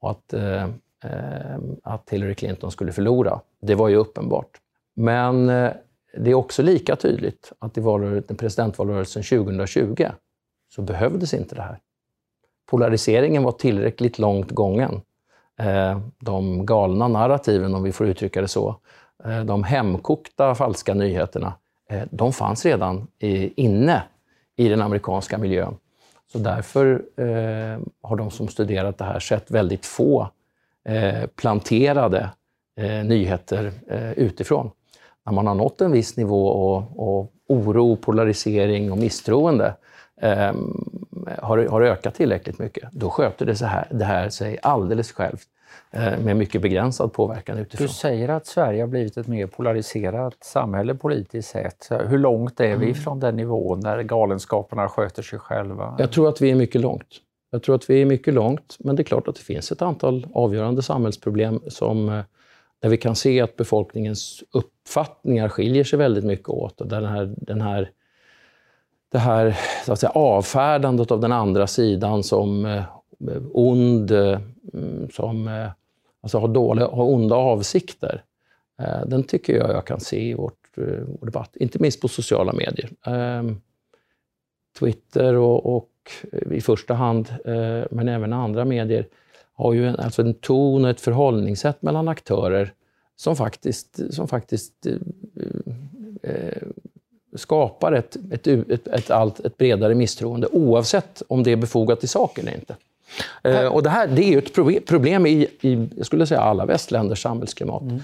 och 0.01 0.11
att, 0.11 0.33
eh, 0.33 0.65
eh, 1.05 1.59
att 1.83 2.11
Hillary 2.11 2.35
Clinton 2.35 2.71
skulle 2.71 2.93
förlora. 2.93 3.41
Det 3.61 3.75
var 3.75 3.89
ju 3.89 3.97
uppenbart. 3.97 4.61
Men 4.95 5.49
eh, 5.49 5.71
det 6.17 6.31
är 6.31 6.35
också 6.35 6.63
lika 6.63 6.97
tydligt 6.97 7.53
att 7.59 7.79
i 7.79 7.83
presidentvalrörelsen 8.39 9.23
2020 9.23 10.07
så 10.75 10.83
behövdes 10.83 11.35
inte 11.35 11.55
det 11.55 11.63
här. 11.63 11.79
Polariseringen 12.71 13.43
var 13.43 13.53
tillräckligt 13.53 14.19
långt 14.19 14.51
gången. 14.51 15.03
Eh, 15.59 16.01
de 16.19 16.67
galna 16.67 17.09
narrativen, 17.09 17.75
om 17.75 17.83
vi 17.83 17.93
får 17.93 18.07
uttrycka 18.07 18.41
det 18.41 18.49
så, 18.49 18.77
de 19.47 19.65
hemkokta 19.65 20.55
falska 20.55 20.95
nyheterna, 20.95 21.55
Eh, 21.91 22.03
de 22.11 22.33
fanns 22.33 22.67
redan 22.67 23.07
inne 23.57 24.03
i 24.57 24.69
den 24.69 24.83
amerikanska 24.83 25.39
miljön. 25.39 25.77
Så 26.33 26.39
därför 26.39 27.03
eh, 27.17 27.79
har 28.03 28.17
de 28.17 28.31
som 28.31 28.49
studerat 28.49 28.99
det 28.99 29.05
här 29.05 29.21
sett 29.21 29.51
väldigt 29.51 29.87
få 29.87 30.29
eh, 30.85 31.27
planterade 31.27 32.31
eh, 32.77 33.05
nyheter 33.05 33.73
eh, 33.89 34.13
utifrån. 34.13 34.71
När 35.27 35.33
man 35.33 35.47
har 35.47 35.55
nått 35.55 35.81
en 35.81 35.93
viss 35.93 36.17
nivå 36.17 36.49
och, 36.49 36.85
och 36.97 37.33
oro, 37.47 37.97
polarisering 37.97 38.93
och 38.93 38.99
misstroende 38.99 39.75
ehm, 40.21 40.91
har, 41.39 41.59
har 41.59 41.83
ökat 41.83 42.15
tillräckligt 42.15 42.59
mycket, 42.59 42.93
då 42.93 43.11
sköter 43.11 43.47
det, 43.47 43.57
så 43.57 43.65
här, 43.67 43.87
det 43.91 44.05
här 44.05 44.29
sig 44.29 44.59
alldeles 44.63 45.13
självt 45.13 45.47
med 45.93 46.37
mycket 46.37 46.63
begränsad 46.63 47.13
påverkan 47.13 47.59
utifrån. 47.59 47.87
Du 47.87 47.93
säger 47.93 48.29
att 48.29 48.47
Sverige 48.47 48.83
har 48.83 48.89
blivit 48.89 49.17
ett 49.17 49.27
mer 49.27 49.47
polariserat 49.47 50.37
samhälle 50.45 50.95
politiskt 50.95 51.49
sett. 51.49 51.89
Hur 52.09 52.19
långt 52.19 52.61
är 52.61 52.77
vi 52.77 52.85
mm. 52.87 52.95
från 52.95 53.21
den 53.21 53.37
nivån 53.37 53.81
när 53.81 54.03
galenskaperna 54.03 54.89
sköter 54.89 55.23
sig 55.23 55.39
själva? 55.39 55.97
Jag 55.99 56.13
tror 56.13 56.29
att 56.29 56.41
vi 56.41 56.51
är 56.51 56.55
mycket 56.55 56.81
långt. 56.81 57.07
Jag 57.51 57.63
tror 57.63 57.75
att 57.75 57.91
vi 57.91 58.03
är 58.03 58.07
mycket 58.07 58.35
långt, 58.35 58.77
men 58.79 58.97
det 58.97 59.03
är 59.03 59.05
klart 59.05 59.29
att 59.29 59.35
det 59.35 59.41
finns 59.41 59.73
ett 59.73 59.83
antal 59.83 60.27
avgörande 60.35 60.83
samhällsproblem 60.83 61.61
som, 61.69 62.09
eh, 62.09 62.25
där 62.81 62.89
vi 62.89 62.97
kan 62.97 63.17
se 63.17 63.41
att 63.41 63.57
befolkningens 63.57 64.43
uppfattningar 64.53 65.49
skiljer 65.49 65.85
sig 65.85 65.99
väldigt 65.99 66.25
mycket 66.25 66.49
åt. 66.49 66.81
Och 66.81 66.87
den 66.87 67.05
här, 67.05 67.35
den 67.37 67.61
här, 67.61 67.91
det 69.13 69.19
här 69.19 69.59
så 69.87 69.93
att 69.93 70.01
säga, 70.01 70.11
avfärdandet 70.11 71.11
av 71.11 71.21
den 71.21 71.33
andra 71.33 71.67
sidan 71.67 72.23
som 72.23 72.65
eh, 72.65 72.83
ond, 73.53 74.11
mm, 74.11 75.09
som 75.13 75.69
alltså 76.23 76.39
har, 76.39 76.49
dåliga, 76.49 76.87
har 76.87 77.05
onda 77.05 77.35
avsikter. 77.35 78.25
Eh, 78.81 79.07
den 79.07 79.25
tycker 79.25 79.57
jag 79.57 79.71
jag 79.71 79.87
kan 79.87 80.01
se 80.01 80.29
i 80.29 80.35
vårt, 80.35 80.79
eh, 80.79 80.85
vår 81.21 81.27
debatt, 81.27 81.57
inte 81.57 81.79
minst 81.79 82.01
på 82.01 82.09
sociala 82.09 82.53
medier. 82.53 82.91
Ehm, 83.07 83.61
Twitter 84.79 85.35
och, 85.35 85.77
och 85.77 85.91
eh, 86.33 86.53
i 86.53 86.61
första 86.61 86.95
hand, 86.95 87.35
eh, 87.45 87.83
men 87.91 88.09
även 88.09 88.33
andra 88.33 88.65
medier, 88.65 89.07
har 89.53 89.73
ju 89.73 89.89
en, 89.89 89.97
alltså 89.97 90.23
en 90.23 90.35
ton 90.35 90.85
och 90.85 90.91
ett 90.91 91.01
förhållningssätt 91.01 91.83
mellan 91.83 92.09
aktörer 92.09 92.73
som 93.17 93.37
faktiskt, 93.37 94.15
som 94.15 94.29
faktiskt 94.29 94.87
eh, 94.87 94.95
eh 96.31 96.63
skapar 97.35 97.93
ett, 97.93 98.17
ett, 98.31 98.47
ett, 98.47 98.87
ett, 98.87 99.11
allt, 99.11 99.41
ett 99.41 99.57
bredare 99.57 99.95
misstroende 99.95 100.47
oavsett 100.47 101.23
om 101.29 101.43
det 101.43 101.53
är 101.53 101.57
befogat 101.57 102.05
i 102.05 102.07
sak 102.07 102.39
eller 102.39 102.55
inte. 102.55 102.77
Eh, 103.43 103.67
och 103.67 103.83
det 103.83 103.91
här 103.91 104.07
det 104.07 104.35
är 104.35 104.39
ett 104.39 104.87
problem 104.87 105.27
i, 105.27 105.47
i 105.61 105.89
jag 105.97 106.07
skulle 106.07 106.27
säga 106.27 106.41
alla 106.41 106.67
västländers 106.67 107.23
samhällsklimat. 107.23 107.83
Mm. 107.83 108.01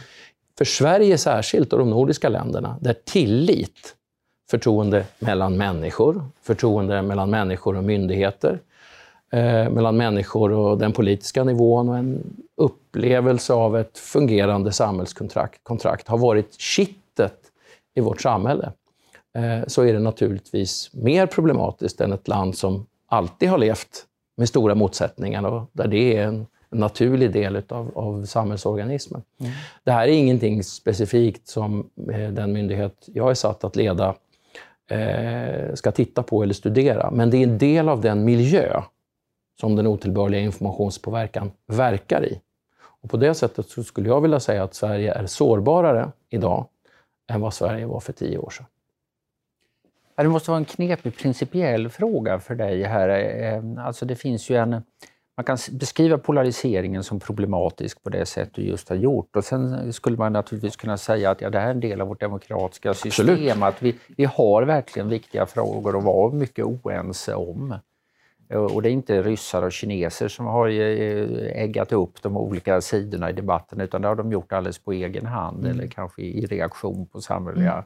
För 0.59 0.65
Sverige 0.65 1.19
särskilt 1.19 1.73
och 1.73 1.79
de 1.79 1.91
nordiska 1.91 2.29
länderna, 2.29 2.77
där 2.81 2.95
tillit, 3.05 3.95
förtroende 4.51 5.05
mellan 5.19 5.57
människor, 5.57 6.25
förtroende 6.43 7.03
mellan 7.03 7.31
människor 7.31 7.77
och 7.77 7.85
myndigheter, 7.85 8.61
eh, 9.33 9.71
mellan 9.71 9.97
människor 9.97 10.53
och 10.53 10.79
den 10.79 10.93
politiska 10.93 11.45
nivån 11.45 11.89
och 11.89 11.97
en 11.97 12.37
upplevelse 12.57 13.53
av 13.53 13.77
ett 13.77 13.99
fungerande 13.99 14.73
samhällskontrakt 14.73 15.65
kontrakt, 15.65 16.09
har 16.09 16.19
varit 16.19 16.61
kittet 16.61 17.39
i 17.95 18.01
vårt 18.01 18.21
samhälle, 18.21 18.73
eh, 19.35 19.67
så 19.67 19.83
är 19.83 19.93
det 19.93 19.99
naturligtvis 19.99 20.91
mer 20.93 21.27
problematiskt 21.27 22.01
än 22.01 22.13
ett 22.13 22.29
land 22.29 22.57
som 22.57 22.87
alltid 23.07 23.49
har 23.49 23.59
levt 23.59 24.05
med 24.37 24.49
stora 24.49 24.75
motsättningar 24.75 25.47
och 25.47 25.71
där 25.73 25.89
det 25.89 26.17
är 26.17 26.27
en 26.27 26.47
naturlig 26.71 27.33
del 27.33 27.63
av, 27.69 27.99
av 27.99 28.25
samhällsorganismen. 28.25 29.23
Mm. 29.41 29.53
Det 29.85 29.93
här 29.93 30.09
är 30.09 30.13
ingenting 30.13 30.63
specifikt 30.63 31.49
som 31.49 31.91
eh, 32.13 32.31
den 32.31 32.53
myndighet 32.53 33.05
jag 33.07 33.31
är 33.31 33.35
satt 33.35 33.65
att 33.65 33.77
leda 33.77 34.15
eh, 34.91 35.75
ska 35.75 35.93
titta 35.93 36.23
på 36.23 36.43
eller 36.43 36.55
studera, 36.55 37.11
men 37.11 37.31
det 37.31 37.37
är 37.37 37.43
en 37.43 37.59
del 37.59 37.89
av 37.89 38.01
den 38.01 38.25
miljö 38.25 38.83
som 39.61 39.77
den 39.77 39.87
otillbörliga 39.87 40.41
informationspåverkan 40.41 41.51
verkar 41.67 42.25
i. 42.25 42.41
Och 43.03 43.11
på 43.11 43.17
det 43.17 43.35
sättet 43.35 43.87
skulle 43.87 44.09
jag 44.09 44.21
vilja 44.21 44.41
säga 44.41 44.63
att 44.63 44.75
Sverige 44.75 45.13
är 45.13 45.27
sårbarare 45.27 46.13
idag 46.31 46.67
än 47.31 47.41
vad 47.41 47.55
Sverige 47.55 47.87
var 47.87 48.01
för 48.01 48.13
tio 48.13 48.39
år 48.39 48.51
sedan. 48.51 48.67
Ja, 50.17 50.23
det 50.23 50.29
måste 50.29 50.51
vara 50.51 50.59
en 50.59 50.65
knepig 50.65 51.17
principiell 51.17 51.89
fråga 51.89 52.39
för 52.39 52.55
dig 52.55 52.83
här. 52.83 53.09
Eh, 53.09 53.87
alltså 53.87 54.07
det 54.07 54.17
finns 54.17 54.51
ju 54.51 54.57
en... 54.57 54.71
Man 55.37 55.45
kan 55.45 55.59
beskriva 55.71 56.19
polariseringen 56.19 57.05
som 57.05 57.21
problematisk 57.21 58.03
på 58.03 58.11
det 58.11 58.27
sätt 58.27 58.51
du 58.53 58.63
just 58.63 58.89
har 58.89 58.97
gjort. 58.97 59.37
Och 59.37 59.45
sen 59.45 59.93
skulle 59.93 60.17
man 60.17 60.33
naturligtvis 60.33 60.77
kunna 60.77 60.97
säga 60.97 61.31
att 61.31 61.41
ja, 61.41 61.51
det 61.51 61.59
här 61.59 61.67
är 61.67 61.71
en 61.71 61.81
del 61.81 62.01
av 62.01 62.09
vårt 62.09 62.21
demokratiska 62.21 62.95
system. 62.95 63.29
Absolut. 63.29 63.63
Att 63.63 63.83
vi, 63.83 63.97
vi 64.17 64.25
har 64.25 64.63
verkligen 64.63 65.09
viktiga 65.09 65.47
frågor 65.47 65.99
att 65.99 66.05
vara 66.05 66.33
mycket 66.33 66.65
oense 66.65 67.35
om. 67.35 67.79
Och 68.73 68.83
det 68.83 68.89
är 68.89 68.93
inte 68.93 69.23
ryssar 69.23 69.63
och 69.63 69.73
kineser 69.73 70.29
som 70.29 70.47
har 70.47 70.69
eh, 70.69 71.63
äggat 71.63 71.93
upp 71.93 72.23
de 72.23 72.37
olika 72.37 72.81
sidorna 72.81 73.31
i 73.31 73.33
debatten 73.33 73.81
utan 73.81 74.03
det 74.03 74.09
har 74.09 74.17
de 74.17 74.33
gjort 74.33 74.53
alldeles 74.53 74.79
på 74.79 74.93
egen 74.93 75.27
hand 75.27 75.59
mm. 75.59 75.71
eller 75.71 75.87
kanske 75.87 76.23
i 76.23 76.47
reaktion 76.47 77.07
på 77.07 77.21
samhälleliga 77.21 77.73
mm 77.73 77.85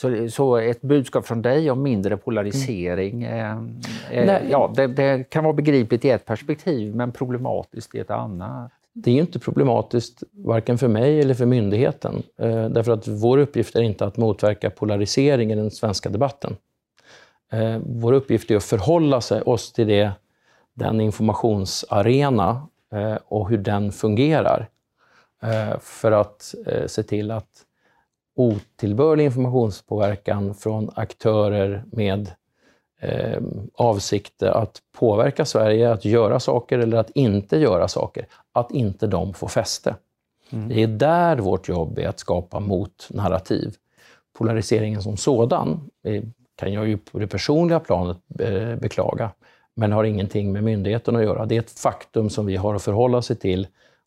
så, 0.00 0.28
så 0.28 0.56
ett 0.56 0.82
budskap 0.82 1.26
från 1.26 1.42
dig 1.42 1.70
om 1.70 1.82
mindre 1.82 2.16
polarisering, 2.16 3.22
mm. 3.22 3.80
eh, 4.10 4.18
eh, 4.18 4.50
ja, 4.50 4.72
det, 4.76 4.86
det, 4.86 5.30
kan 5.30 5.44
vara 5.44 5.54
begripligt 5.54 6.04
i 6.04 6.10
ett 6.10 6.24
perspektiv 6.24 6.94
men 6.94 7.12
problematiskt 7.12 7.94
i 7.94 7.98
ett 7.98 8.10
annat. 8.10 8.72
Det 8.92 9.10
är 9.10 9.14
inte 9.14 9.38
problematiskt 9.38 10.22
varken 10.32 10.78
för 10.78 10.88
mig 10.88 11.20
eller 11.20 11.34
för 11.34 11.46
myndigheten. 11.46 12.22
Eh, 12.38 12.68
därför 12.68 12.92
att 12.92 13.08
vår 13.08 13.38
uppgift 13.38 13.76
är 13.76 13.82
inte 13.82 14.04
att 14.04 14.16
motverka 14.16 14.70
polarisering 14.70 15.52
i 15.52 15.54
den 15.54 15.70
svenska 15.70 16.08
debatten. 16.08 16.56
Eh, 17.52 17.78
vår 17.86 18.12
uppgift 18.12 18.50
är 18.50 18.56
att 18.56 18.64
förhålla 18.64 19.20
sig, 19.20 19.42
oss 19.42 19.72
till 19.72 19.86
det, 19.86 20.12
den 20.74 21.00
informationsarena 21.00 22.66
eh, 22.92 23.18
och 23.28 23.50
hur 23.50 23.58
den 23.58 23.92
fungerar. 23.92 24.68
Eh, 25.42 25.78
för 25.80 26.12
att 26.12 26.54
se 26.86 27.02
till 27.02 27.30
att 27.30 27.66
otillbörlig 28.40 29.24
informationspåverkan 29.24 30.54
från 30.54 30.90
aktörer 30.94 31.84
med 31.92 32.30
eh, 33.00 33.42
avsikt 33.74 34.42
att 34.42 34.78
påverka 34.98 35.44
Sverige, 35.44 35.92
att 35.92 36.04
göra 36.04 36.40
saker 36.40 36.78
eller 36.78 36.96
att 36.96 37.10
inte 37.10 37.56
göra 37.58 37.88
saker, 37.88 38.26
att 38.52 38.70
inte 38.70 39.06
de 39.06 39.34
får 39.34 39.48
fäste. 39.48 39.94
Mm. 40.50 40.68
Det 40.68 40.82
är 40.82 40.86
där 40.86 41.36
vårt 41.36 41.68
jobb 41.68 41.98
är 41.98 42.08
att 42.08 42.18
skapa 42.18 42.60
motnarrativ. 42.60 43.74
Polariseringen 44.38 45.02
som 45.02 45.16
sådan 45.16 45.90
är 46.02 46.22
kan 46.56 46.72
jag 46.72 46.88
ju 46.88 46.98
på 46.98 47.18
det 47.18 47.26
personliga 47.26 47.80
planet 47.80 48.16
beklaga, 48.80 49.30
men 49.74 49.92
har 49.92 50.04
ingenting 50.04 50.52
med 50.52 50.64
myndigheten 50.64 51.16
att 51.16 51.22
göra. 51.22 51.46
Det 51.46 51.56
är 51.56 51.60
ett 51.60 51.80
faktum 51.80 52.30
som 52.30 52.46
vi 52.46 52.56
har 52.56 52.74
att 52.74 52.82
förhålla 52.82 53.18
oss 53.18 53.32
till 53.40 53.66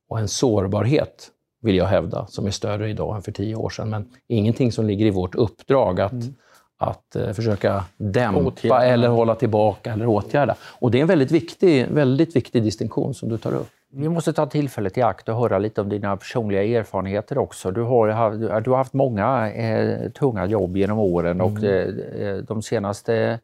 och 0.09 0.19
en 0.19 0.27
sårbarhet, 0.27 1.29
vill 1.63 1.75
jag 1.75 1.85
hävda, 1.85 2.27
som 2.27 2.45
är 2.45 2.51
större 2.51 2.89
idag 2.89 3.15
än 3.15 3.21
för 3.21 3.31
tio 3.31 3.55
år 3.55 3.69
sedan. 3.69 3.89
Men 3.89 4.09
ingenting 4.27 4.71
som 4.71 4.85
ligger 4.85 5.05
i 5.05 5.09
vårt 5.09 5.35
uppdrag 5.35 6.01
att, 6.01 6.11
mm. 6.11 6.33
att 6.77 7.15
uh, 7.15 7.33
försöka 7.33 7.83
dämpa 7.97 8.39
åtgärda. 8.39 8.85
eller 8.85 9.07
hålla 9.07 9.35
tillbaka 9.35 9.93
eller 9.93 10.07
åtgärda. 10.07 10.55
Och 10.61 10.91
det 10.91 10.97
är 10.97 11.01
en 11.01 11.07
väldigt 11.07 11.31
viktig, 11.31 11.87
väldigt 11.87 12.35
viktig 12.35 12.63
distinktion 12.63 13.13
som 13.13 13.29
du 13.29 13.37
tar 13.37 13.51
upp. 13.51 13.67
Vi 13.95 14.09
måste 14.09 14.33
ta 14.33 14.45
tillfället 14.45 14.97
i 14.97 15.01
akt 15.01 15.29
och 15.29 15.35
höra 15.35 15.59
lite 15.59 15.81
om 15.81 15.89
dina 15.89 16.17
personliga 16.17 16.63
erfarenheter 16.79 17.37
också. 17.37 17.71
Du 17.71 17.81
har, 17.81 18.61
du 18.61 18.69
har 18.69 18.77
haft 18.77 18.93
många 18.93 19.51
eh, 19.51 20.09
tunga 20.11 20.45
jobb 20.45 20.77
genom 20.77 20.99
åren 20.99 21.41
och 21.41 21.57
mm. 21.57 21.99
eh, 22.19 22.35
de 22.35 22.61
senaste 22.61 23.39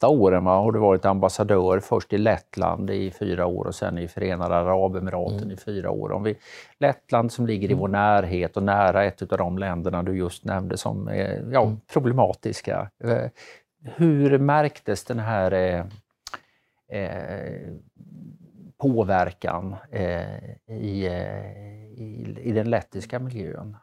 åtta 0.00 0.08
åren 0.08 0.44
va, 0.44 0.56
har 0.56 0.72
du 0.72 0.78
varit 0.78 1.04
ambassadör, 1.04 1.80
först 1.80 2.12
i 2.12 2.18
Lettland 2.18 2.90
i 2.90 3.10
fyra 3.10 3.46
år 3.46 3.66
och 3.66 3.74
sen 3.74 3.98
i 3.98 4.08
Förenade 4.08 4.56
Arabemiraten 4.56 5.38
mm. 5.38 5.50
i 5.50 5.56
fyra 5.56 5.90
år. 5.90 6.12
Om 6.12 6.22
vi, 6.22 6.36
Lettland 6.78 7.32
som 7.32 7.46
ligger 7.46 7.70
i 7.70 7.74
vår 7.74 7.88
mm. 7.88 8.00
närhet 8.00 8.56
och 8.56 8.62
nära 8.62 9.04
ett 9.04 9.32
av 9.32 9.38
de 9.38 9.58
länderna 9.58 10.02
du 10.02 10.16
just 10.16 10.44
nämnde 10.44 10.76
som 10.76 11.08
är 11.08 11.48
ja, 11.52 11.62
mm. 11.62 11.80
problematiska. 11.92 12.90
Eh, 13.04 13.26
hur 13.96 14.38
märktes 14.38 15.04
den 15.04 15.18
här 15.18 15.52
eh, 15.52 15.84
eh, 17.00 17.72
påverkan 18.78 19.76
eh, 19.90 20.44
i, 20.66 21.06
eh, 21.06 22.02
i, 22.02 22.36
i, 22.42 22.52
den 22.52 22.70
lettiska 22.70 23.18
miljön? 23.18 23.76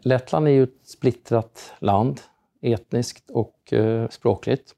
Lettland 0.00 0.48
är 0.48 0.52
ju 0.52 0.62
ett 0.62 0.86
splittrat 0.86 1.74
land 1.78 2.20
etniskt 2.62 3.30
och 3.30 3.72
språkligt. 4.10 4.74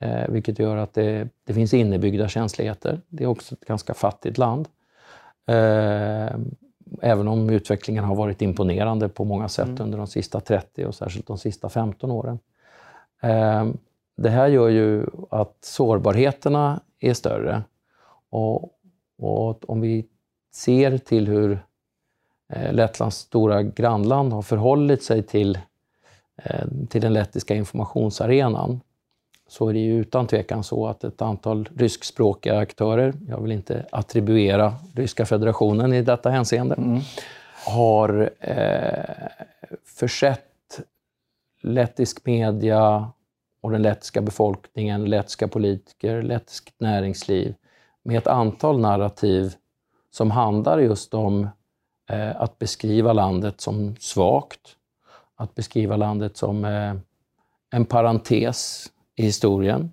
Eh, 0.00 0.28
vilket 0.28 0.58
gör 0.58 0.76
att 0.76 0.94
det, 0.94 1.28
det, 1.44 1.54
finns 1.54 1.74
innebyggda 1.74 2.28
känsligheter. 2.28 3.00
Det 3.08 3.24
är 3.24 3.28
också 3.28 3.54
ett 3.54 3.64
ganska 3.64 3.94
fattigt 3.94 4.38
land. 4.38 4.68
Eh, 5.46 6.36
även 7.02 7.28
om 7.28 7.50
utvecklingen 7.50 8.04
har 8.04 8.14
varit 8.14 8.42
imponerande 8.42 9.08
på 9.08 9.24
många 9.24 9.48
sätt 9.48 9.68
mm. 9.68 9.82
under 9.82 9.98
de 9.98 10.06
sista 10.06 10.40
30 10.40 10.86
och 10.86 10.94
särskilt 10.94 11.26
de 11.26 11.38
sista 11.38 11.68
15 11.68 12.10
åren. 12.10 12.38
Det 14.16 14.30
här 14.30 14.48
gör 14.48 14.68
ju 14.68 15.06
att 15.30 15.56
sårbarheterna 15.60 16.80
är 17.00 17.14
större 17.14 17.62
och, 18.30 18.70
och 19.18 19.70
om 19.70 19.80
vi 19.80 20.06
ser 20.54 20.98
till 20.98 21.28
hur 21.28 21.64
eh, 22.52 22.72
Lettlands 22.72 23.16
stora 23.16 23.62
grannland 23.62 24.32
har 24.32 24.42
förhållit 24.42 25.02
sig 25.02 25.22
till, 25.22 25.58
eh, 26.36 26.66
till 26.88 27.00
den 27.00 27.12
lettiska 27.12 27.54
informationsarenan 27.54 28.80
så 29.48 29.68
är 29.68 29.72
det 29.72 29.78
ju 29.78 30.00
utan 30.00 30.26
tvekan 30.26 30.64
så 30.64 30.86
att 30.86 31.04
ett 31.04 31.22
antal 31.22 31.68
ryskspråkiga 31.76 32.58
aktörer, 32.58 33.14
jag 33.28 33.40
vill 33.40 33.52
inte 33.52 33.86
attribuera 33.92 34.74
Ryska 34.94 35.26
federationen 35.26 35.92
i 35.92 36.02
detta 36.02 36.30
hänseende, 36.30 36.74
mm. 36.74 37.00
har 37.66 38.30
eh, 38.40 39.28
försett 39.84 40.80
lettisk 41.60 42.26
media 42.26 43.10
och 43.60 43.70
den 43.70 43.82
lettiska 43.82 44.20
befolkningen, 44.20 45.04
lettiska 45.04 45.48
politiker, 45.48 46.22
lettiskt 46.22 46.74
näringsliv 46.80 47.54
med 48.02 48.18
ett 48.18 48.26
antal 48.26 48.80
narrativ 48.80 49.54
som 50.10 50.30
handlar 50.30 50.78
just 50.78 51.14
om 51.14 51.48
eh, 52.10 52.40
att 52.40 52.58
beskriva 52.58 53.12
landet 53.12 53.60
som 53.60 53.96
svagt, 53.96 54.76
att 55.36 55.54
beskriva 55.54 55.96
landet 55.96 56.36
som 56.36 56.64
eh, 56.64 56.94
en 57.70 57.84
parentes 57.84 58.92
i 59.16 59.22
historien. 59.22 59.92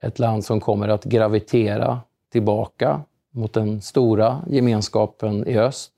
Ett 0.00 0.18
land 0.18 0.44
som 0.44 0.60
kommer 0.60 0.88
att 0.88 1.04
gravitera 1.04 2.00
tillbaka 2.32 3.00
mot 3.30 3.52
den 3.52 3.80
stora 3.80 4.44
gemenskapen 4.46 5.48
i 5.48 5.58
öst. 5.58 5.92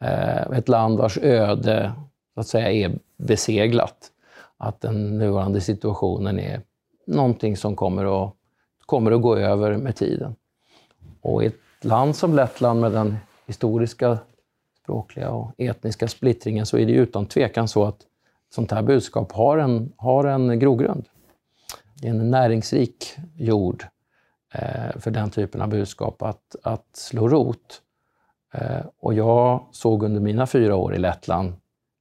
Eh, 0.00 0.58
ett 0.58 0.68
land 0.68 0.98
vars 0.98 1.18
öde 1.18 1.92
så 2.34 2.40
att 2.40 2.46
säga, 2.46 2.72
är 2.72 2.98
beseglat. 3.16 4.12
Att 4.56 4.80
den 4.80 5.18
nuvarande 5.18 5.60
situationen 5.60 6.38
är 6.38 6.60
någonting 7.06 7.56
som 7.56 7.76
kommer 7.76 8.24
att, 8.24 8.32
kommer 8.86 9.12
att 9.12 9.22
gå 9.22 9.36
över 9.36 9.76
med 9.76 9.96
tiden. 9.96 10.34
Och 11.20 11.44
i 11.44 11.46
ett 11.46 11.84
land 11.84 12.16
som 12.16 12.34
Lettland 12.34 12.80
med 12.80 12.92
den 12.92 13.16
historiska, 13.46 14.18
språkliga 14.82 15.30
och 15.30 15.52
etniska 15.58 16.08
splittringen 16.08 16.66
så 16.66 16.78
är 16.78 16.86
det 16.86 16.92
utan 16.92 17.26
tvekan 17.26 17.68
så 17.68 17.84
att 17.84 18.00
sånt 18.54 18.70
här 18.70 18.82
budskap 18.82 19.32
har 19.32 19.58
en, 19.58 19.92
har 19.96 20.24
en 20.24 20.58
grogrund. 20.58 21.04
Det 22.00 22.06
är 22.06 22.10
en 22.10 22.30
näringsrik 22.30 23.16
jord 23.36 23.84
eh, 24.54 25.00
för 25.00 25.10
den 25.10 25.30
typen 25.30 25.62
av 25.62 25.68
budskap 25.68 26.22
att, 26.22 26.56
att 26.62 26.86
slå 26.92 27.28
rot. 27.28 27.82
Eh, 28.54 28.86
och 29.00 29.14
jag 29.14 29.66
såg 29.72 30.02
under 30.02 30.20
mina 30.20 30.46
fyra 30.46 30.76
år 30.76 30.94
i 30.94 30.98
Lettland 30.98 31.52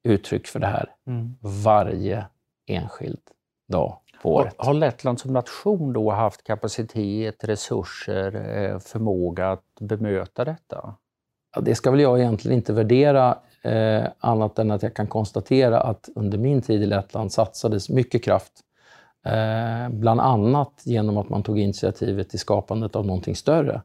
uttryck 0.03 0.47
för 0.47 0.59
det 0.59 0.67
här 0.67 0.95
mm. 1.07 1.35
varje 1.63 2.25
enskild 2.67 3.21
dag 3.67 3.97
på 4.21 4.33
året. 4.35 4.55
Har 4.57 4.73
Lettland 4.73 5.19
som 5.19 5.33
nation 5.33 5.93
då 5.93 6.11
haft 6.11 6.43
kapacitet, 6.43 7.43
resurser, 7.43 8.57
eh, 8.57 8.79
förmåga 8.79 9.51
att 9.51 9.79
bemöta 9.79 10.45
detta? 10.45 10.95
Det 11.61 11.75
ska 11.75 11.91
väl 11.91 11.99
jag 11.99 12.19
egentligen 12.19 12.57
inte 12.57 12.73
värdera 12.73 13.37
eh, 13.61 14.03
annat 14.19 14.59
än 14.59 14.71
att 14.71 14.83
jag 14.83 14.93
kan 14.93 15.07
konstatera 15.07 15.81
att 15.81 16.09
under 16.15 16.37
min 16.37 16.61
tid 16.61 16.83
i 16.83 16.85
Lettland 16.85 17.31
satsades 17.31 17.89
mycket 17.89 18.23
kraft 18.23 18.51
Eh, 19.25 19.89
bland 19.89 20.21
annat 20.21 20.81
genom 20.83 21.17
att 21.17 21.29
man 21.29 21.43
tog 21.43 21.59
initiativet 21.59 22.29
till 22.29 22.39
skapandet 22.39 22.95
av 22.95 23.05
någonting 23.05 23.35
större 23.35 23.81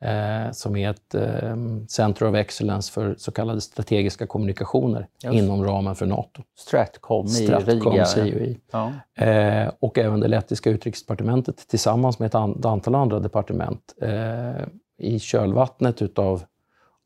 eh, 0.00 0.52
som 0.52 0.76
är 0.76 0.90
ett 0.90 1.14
eh, 1.14 1.56
Center 1.88 2.28
of 2.28 2.34
Excellence 2.34 2.92
för 2.92 3.14
så 3.18 3.32
kallade 3.32 3.60
strategiska 3.60 4.26
kommunikationer 4.26 5.08
Just. 5.22 5.34
inom 5.34 5.64
ramen 5.64 5.94
för 5.94 6.06
NATO. 6.06 6.42
Stratcom, 6.58 7.28
Stratcom 7.28 7.92
i 7.92 7.96
Riga. 7.96 8.04
COI. 8.04 8.58
Ja. 8.72 8.92
Eh, 9.24 9.70
och 9.80 9.98
även 9.98 10.20
det 10.20 10.28
lettiska 10.28 10.70
utrikesdepartementet 10.70 11.68
tillsammans 11.68 12.18
med 12.18 12.26
ett 12.26 12.34
antal 12.64 12.94
andra 12.94 13.20
departement 13.20 13.94
eh, 14.02 14.66
i 14.98 15.18
kölvattnet 15.18 16.02
utav 16.02 16.42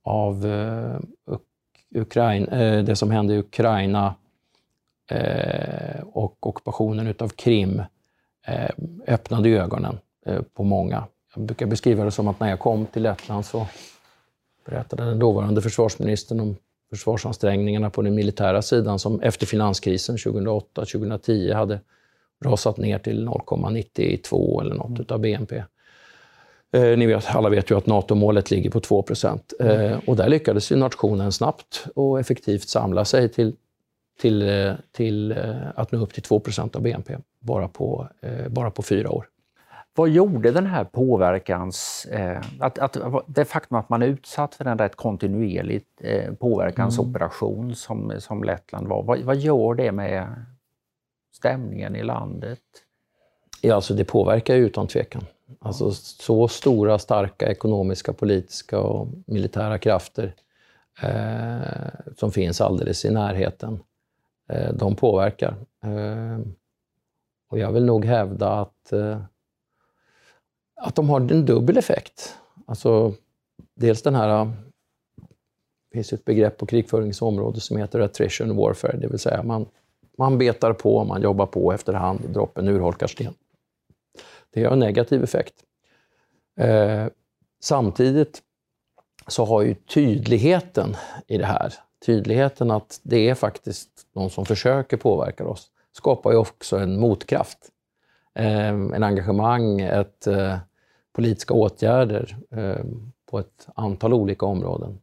av, 0.04 0.46
uh, 0.46 0.98
Ukraina, 1.94 2.56
det 2.82 2.96
som 2.96 3.10
hände 3.10 3.34
i 3.34 3.38
Ukraina 3.38 4.14
och 6.04 6.46
ockupationen 6.46 7.06
utav 7.06 7.28
Krim 7.28 7.82
öppnade 9.06 9.48
ögonen 9.48 9.98
på 10.54 10.64
många. 10.64 11.04
Jag 11.34 11.44
brukar 11.44 11.66
beskriva 11.66 12.04
det 12.04 12.10
som 12.10 12.28
att 12.28 12.40
när 12.40 12.50
jag 12.50 12.58
kom 12.58 12.86
till 12.86 13.02
Lettland 13.02 13.44
så 13.44 13.66
berättade 14.66 15.04
den 15.04 15.18
dåvarande 15.18 15.62
försvarsministern 15.62 16.40
om 16.40 16.56
försvarsansträngningarna 16.90 17.90
på 17.90 18.02
den 18.02 18.14
militära 18.14 18.62
sidan 18.62 18.98
som 18.98 19.20
efter 19.20 19.46
finanskrisen 19.46 20.16
2008-2010 20.16 21.54
hade 21.54 21.80
rasat 22.44 22.76
ner 22.76 22.98
till 22.98 23.28
0,92 23.28 24.60
eller 24.60 24.74
något 24.74 24.98
mm. 24.98 25.06
av 25.08 25.18
BNP. 25.18 25.62
Eh, 26.72 26.98
ni 26.98 27.06
vet, 27.06 27.34
alla 27.34 27.48
vet 27.48 27.70
ju 27.70 27.76
att 27.76 27.86
NATO-målet 27.86 28.50
ligger 28.50 28.70
på 28.70 28.80
2 28.80 29.04
mm. 29.60 29.80
eh, 29.80 29.98
och 30.06 30.16
där 30.16 30.28
lyckades 30.28 30.72
ju 30.72 30.76
nationen 30.76 31.32
snabbt 31.32 31.86
och 31.94 32.20
effektivt 32.20 32.68
samla 32.68 33.04
sig 33.04 33.28
till, 33.28 33.56
till, 34.20 34.48
eh, 34.48 34.74
till 34.92 35.32
eh, 35.32 35.54
att 35.74 35.92
nå 35.92 35.98
upp 35.98 36.12
till 36.12 36.22
2% 36.22 36.76
av 36.76 36.82
BNP 36.82 37.16
bara 37.40 37.68
på, 37.68 38.08
eh, 38.20 38.48
bara 38.48 38.70
på 38.70 38.82
fyra 38.82 39.10
år. 39.10 39.26
Vad 39.94 40.08
gjorde 40.08 40.50
den 40.50 40.66
här 40.66 40.84
påverkans... 40.84 42.06
Eh, 42.10 42.40
att, 42.58 42.78
att, 42.78 42.96
det 43.26 43.44
faktum 43.44 43.78
att 43.78 43.88
man 43.88 44.02
är 44.02 44.06
utsatt 44.06 44.54
för 44.54 44.64
en 44.64 44.78
rätt 44.78 44.96
kontinuerlig 44.96 45.84
eh, 46.00 46.34
påverkansoperation 46.34 47.64
mm. 47.64 47.74
som, 47.74 48.12
som 48.18 48.44
Lettland 48.44 48.88
var, 48.88 49.02
vad, 49.02 49.20
vad 49.20 49.36
gör 49.36 49.74
det 49.74 49.92
med 49.92 50.44
stämningen 51.32 51.96
i 51.96 52.02
landet? 52.02 52.60
Ja, 53.60 53.74
alltså 53.74 53.94
det 53.94 54.04
påverkar 54.04 54.54
ju 54.54 54.66
utan 54.66 54.86
tvekan. 54.86 55.24
Alltså 55.58 55.90
så 55.92 56.48
stora, 56.48 56.98
starka 56.98 57.50
ekonomiska, 57.50 58.12
politiska 58.12 58.80
och 58.80 59.08
militära 59.26 59.78
krafter 59.78 60.34
eh, 61.02 62.12
som 62.16 62.32
finns 62.32 62.60
alldeles 62.60 63.04
i 63.04 63.10
närheten, 63.10 63.80
Eh, 64.50 64.72
de 64.74 64.96
påverkar. 64.96 65.56
Eh, 65.84 66.38
och 67.48 67.58
jag 67.58 67.72
vill 67.72 67.84
nog 67.84 68.04
hävda 68.04 68.48
att 68.48 68.92
eh, 68.92 69.20
att 70.80 70.94
de 70.94 71.10
har 71.10 71.20
en 71.20 71.46
dubbel 71.46 71.78
effekt. 71.78 72.38
Alltså, 72.66 73.14
dels 73.74 74.02
den 74.02 74.14
här... 74.14 74.44
Det 75.90 75.96
finns 75.96 76.12
ett 76.12 76.24
begrepp 76.24 76.58
på 76.58 76.66
krigföringsområdet 76.66 77.62
som 77.62 77.76
heter 77.76 78.00
attrition 78.00 78.56
warfare, 78.56 78.96
det 78.96 79.08
vill 79.08 79.18
säga 79.18 79.42
man, 79.42 79.66
man 80.18 80.38
betar 80.38 80.72
på, 80.72 81.04
man 81.04 81.22
jobbar 81.22 81.46
på 81.46 81.72
efterhand, 81.72 82.20
droppen 82.28 82.68
urholkar 82.68 83.06
sten. 83.06 83.34
Det 84.50 84.64
har 84.64 84.72
en 84.72 84.78
negativ 84.78 85.24
effekt. 85.24 85.54
Eh, 86.60 87.06
samtidigt 87.60 88.42
så 89.26 89.44
har 89.44 89.62
ju 89.62 89.74
tydligheten 89.74 90.96
i 91.26 91.38
det 91.38 91.46
här, 91.46 91.74
tydligheten 92.06 92.70
att 92.70 93.00
det 93.02 93.28
är 93.28 93.34
faktiskt 93.34 93.90
någon 94.12 94.30
som 94.30 94.46
försöker 94.46 94.96
påverka 94.96 95.48
oss, 95.48 95.70
skapar 95.92 96.30
ju 96.30 96.36
också 96.36 96.78
en 96.78 97.00
motkraft. 97.00 97.58
Eh, 98.34 98.68
en 98.68 99.02
engagemang, 99.02 99.80
ett, 99.80 100.26
eh, 100.26 100.58
politiska 101.12 101.54
åtgärder 101.54 102.36
eh, 102.50 102.84
på 103.30 103.38
ett 103.38 103.68
antal 103.74 104.14
olika 104.14 104.46
områden. 104.46 104.98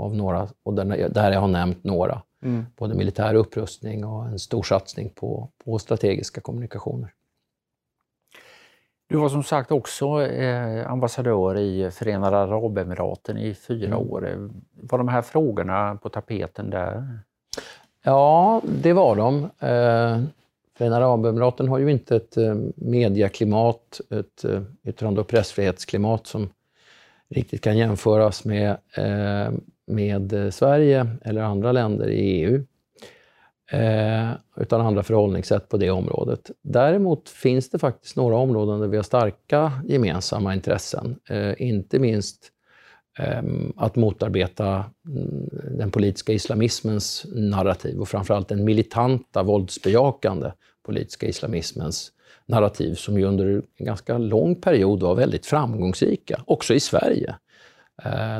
Av 0.00 0.16
några, 0.16 0.48
och 0.62 0.74
där, 0.74 1.08
där 1.08 1.32
jag 1.32 1.40
har 1.40 1.48
nämnt 1.48 1.84
några. 1.84 2.22
Mm. 2.42 2.66
Både 2.76 2.94
militär 2.94 3.34
upprustning 3.34 4.04
och 4.04 4.26
en 4.26 4.38
stor 4.38 4.62
satsning 4.62 5.10
på, 5.10 5.50
på 5.64 5.78
strategiska 5.78 6.40
kommunikationer. 6.40 7.12
Du 9.10 9.16
var 9.16 9.28
som 9.28 9.42
sagt 9.42 9.72
också 9.72 10.22
eh, 10.22 10.90
ambassadör 10.90 11.58
i 11.58 11.90
Förenade 11.90 12.36
Arabemiraten 12.36 13.38
i 13.38 13.54
fyra 13.54 13.86
mm. 13.86 13.98
år. 13.98 14.50
Var 14.72 14.98
de 14.98 15.08
här 15.08 15.22
frågorna 15.22 15.98
på 16.02 16.08
tapeten 16.08 16.70
där? 16.70 17.18
Ja, 18.04 18.62
det 18.64 18.92
var 18.92 19.16
de. 19.16 19.44
Eh, 19.44 20.22
Förenade 20.78 21.06
Arabemiraten 21.06 21.68
har 21.68 21.78
ju 21.78 21.90
inte 21.90 22.16
ett 22.16 22.36
eh, 22.36 22.54
medieklimat, 22.74 24.00
ett 24.10 24.44
eh, 24.44 24.62
yttrande 24.84 25.20
och 25.20 25.28
pressfrihetsklimat 25.28 26.26
som 26.26 26.48
riktigt 27.28 27.60
kan 27.60 27.78
jämföras 27.78 28.44
med, 28.44 28.70
eh, 28.96 29.52
med 29.86 30.54
Sverige 30.54 31.06
eller 31.22 31.42
andra 31.42 31.72
länder 31.72 32.08
i 32.08 32.20
EU. 32.20 32.64
Eh, 33.72 34.30
utan 34.56 34.80
andra 34.80 35.02
förhållningssätt 35.02 35.68
på 35.68 35.76
det 35.76 35.90
området. 35.90 36.50
Däremot 36.62 37.28
finns 37.28 37.70
det 37.70 37.78
faktiskt 37.78 38.16
några 38.16 38.36
områden 38.36 38.80
där 38.80 38.88
vi 38.88 38.96
har 38.96 39.04
starka 39.04 39.72
gemensamma 39.88 40.54
intressen. 40.54 41.16
Eh, 41.28 41.52
inte 41.58 41.98
minst 41.98 42.52
eh, 43.18 43.42
att 43.76 43.96
motarbeta 43.96 44.84
mm, 45.06 45.48
den 45.78 45.90
politiska 45.90 46.32
islamismens 46.32 47.26
narrativ 47.34 48.00
och 48.00 48.08
framförallt 48.08 48.48
den 48.48 48.64
militanta, 48.64 49.42
våldsbejakande 49.42 50.52
politiska 50.86 51.26
islamismens 51.26 52.12
narrativ 52.46 52.94
som 52.94 53.18
ju 53.18 53.24
under 53.24 53.62
en 53.76 53.86
ganska 53.86 54.18
lång 54.18 54.54
period 54.54 55.02
var 55.02 55.14
väldigt 55.14 55.46
framgångsrika, 55.46 56.42
också 56.46 56.74
i 56.74 56.80
Sverige. 56.80 57.34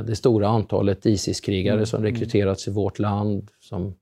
Det 0.06 0.16
stora 0.16 0.48
antalet 0.48 1.06
ISIS-krigare 1.06 1.86
som 1.86 2.00
mm. 2.00 2.12
rekryterats 2.12 2.68
i 2.68 2.70
vårt 2.70 2.98
land, 2.98 3.50
som 3.60 3.94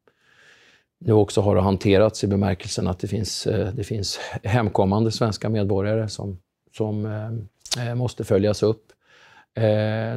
nu 0.98 1.12
också 1.12 1.40
har 1.40 1.56
hanterats 1.56 2.24
i 2.24 2.26
bemärkelsen 2.26 2.86
att 2.86 2.98
det 2.98 3.08
finns, 3.08 3.46
eh, 3.46 3.72
det 3.74 3.84
finns 3.84 4.18
hemkommande 4.42 5.12
svenska 5.12 5.48
medborgare 5.48 6.08
som, 6.08 6.38
som 6.76 7.06
eh, 7.06 7.88
eh, 7.88 7.94
måste 7.94 8.24
följas 8.24 8.62
upp. 8.62 8.84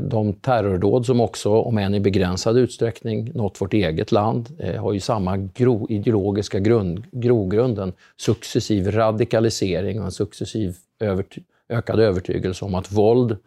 De 0.02 0.34
terrordåd 0.34 1.06
som 1.06 1.22
också, 1.22 1.50
om 1.50 1.78
än 1.78 1.94
i 1.94 2.00
begränsad 2.00 2.58
utsträckning, 2.58 3.32
nått 3.34 3.62
vårt 3.62 3.74
eget 3.74 4.12
land 4.12 4.62
har 4.80 4.94
ju 4.94 5.00
samma 5.00 5.38
gro, 5.38 5.88
ideologiska 5.90 6.60
grund, 6.60 7.06
grogrunden, 7.12 7.94
successiv 8.18 8.92
radikalisering 8.92 10.00
och 10.00 10.06
en 10.06 10.12
successiv 10.12 10.76
övert, 11.00 11.38
ökad 11.70 12.00
övertygelse 12.00 12.66
om 12.66 12.76
att 12.76 12.92
våld 12.92 13.38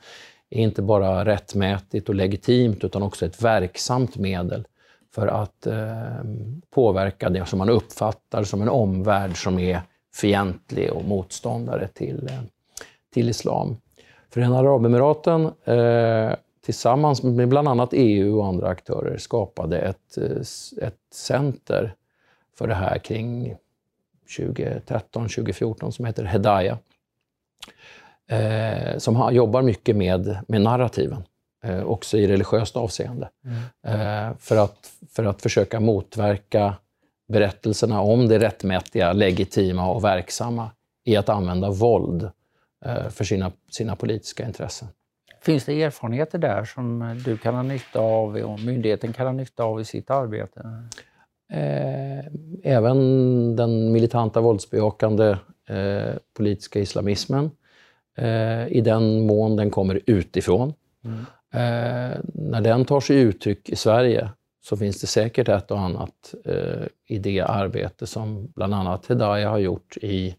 är 0.50 0.60
inte 0.60 0.82
bara 0.82 1.24
rättmätigt 1.24 2.08
och 2.08 2.14
legitimt 2.14 2.84
utan 2.84 3.02
också 3.02 3.26
ett 3.26 3.42
verksamt 3.42 4.16
medel 4.16 4.64
för 5.14 5.26
att 5.26 5.66
eh, 5.66 6.24
påverka 6.70 7.30
det 7.30 7.46
som 7.46 7.58
man 7.58 7.70
uppfattar 7.70 8.44
som 8.44 8.62
en 8.62 8.68
omvärld 8.68 9.42
som 9.42 9.58
är 9.58 9.80
fientlig 10.14 10.92
och 10.92 11.04
motståndare 11.04 11.88
till, 11.88 12.28
eh, 12.30 12.40
till 13.12 13.28
islam. 13.28 13.76
Förenade 14.30 14.68
Arabemiraten 14.68 15.50
eh, 15.64 16.34
tillsammans 16.64 17.22
med 17.22 17.48
bland 17.48 17.68
annat 17.68 17.88
EU 17.92 18.38
och 18.38 18.46
andra 18.46 18.68
aktörer 18.68 19.16
skapade 19.16 19.78
ett, 19.78 20.18
eh, 20.18 20.86
ett 20.86 21.00
center 21.12 21.94
för 22.58 22.68
det 22.68 22.74
här 22.74 22.98
kring 22.98 23.56
2013-2014 24.38 25.90
som 25.90 26.04
heter 26.04 26.24
Hedaya. 26.24 26.78
Eh, 28.26 28.98
som 28.98 29.34
jobbar 29.34 29.62
mycket 29.62 29.96
med, 29.96 30.38
med 30.48 30.60
narrativen 30.60 31.24
eh, 31.64 31.84
också 31.84 32.18
i 32.18 32.26
religiöst 32.26 32.76
avseende. 32.76 33.28
Mm. 33.44 34.30
Eh, 34.30 34.36
för, 34.38 34.56
att, 34.56 34.90
för 35.12 35.24
att 35.24 35.42
försöka 35.42 35.80
motverka 35.80 36.74
berättelserna 37.28 38.00
om 38.00 38.28
det 38.28 38.38
rättmätiga, 38.38 39.12
legitima 39.12 39.90
och 39.90 40.04
verksamma 40.04 40.70
i 41.04 41.16
att 41.16 41.28
använda 41.28 41.70
våld 41.70 42.30
eh, 42.84 43.08
för 43.08 43.24
sina, 43.24 43.52
sina 43.70 43.96
politiska 43.96 44.46
intressen. 44.46 44.88
Finns 45.42 45.64
det 45.64 45.82
erfarenheter 45.82 46.38
där 46.38 46.64
som 46.64 47.20
du 47.24 47.36
kan 47.36 47.54
ha 47.54 47.62
nytta 47.62 48.00
av 48.00 48.36
och 48.36 48.60
myndigheten 48.60 49.12
kan 49.12 49.26
ha 49.26 49.32
nytta 49.32 49.64
av 49.64 49.80
i 49.80 49.84
sitt 49.84 50.10
arbete? 50.10 50.60
Eh, 51.52 52.24
även 52.62 53.56
den 53.56 53.92
militanta 53.92 54.40
våldsbejakande 54.40 55.36
eh, 55.68 56.14
politiska 56.36 56.80
islamismen, 56.80 57.50
eh, 58.16 58.66
i 58.68 58.80
den 58.80 59.26
mån 59.26 59.56
den 59.56 59.70
kommer 59.70 60.00
utifrån. 60.06 60.72
Mm. 61.04 61.26
Eh, 61.54 62.18
när 62.34 62.60
den 62.60 62.84
tar 62.84 63.00
sig 63.00 63.16
uttryck 63.16 63.68
i 63.68 63.76
Sverige 63.76 64.28
så 64.64 64.76
finns 64.76 65.00
det 65.00 65.06
säkert 65.06 65.48
ett 65.48 65.70
och 65.70 65.80
annat 65.80 66.34
eh, 66.44 66.86
i 67.08 67.18
det 67.18 67.40
arbete 67.40 68.06
som 68.06 68.52
bland 68.54 68.74
annat 68.74 69.06
Hedaya 69.06 69.50
har 69.50 69.58
gjort 69.58 69.96
i 69.96 70.36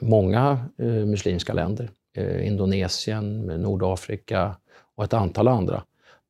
många 0.00 0.58
eh, 0.78 0.86
muslimska 0.86 1.52
länder. 1.52 1.90
Eh, 2.16 2.46
Indonesien, 2.46 3.40
Nordafrika 3.46 4.56
och 4.96 5.04
ett 5.04 5.14
antal 5.14 5.48
andra. 5.48 5.82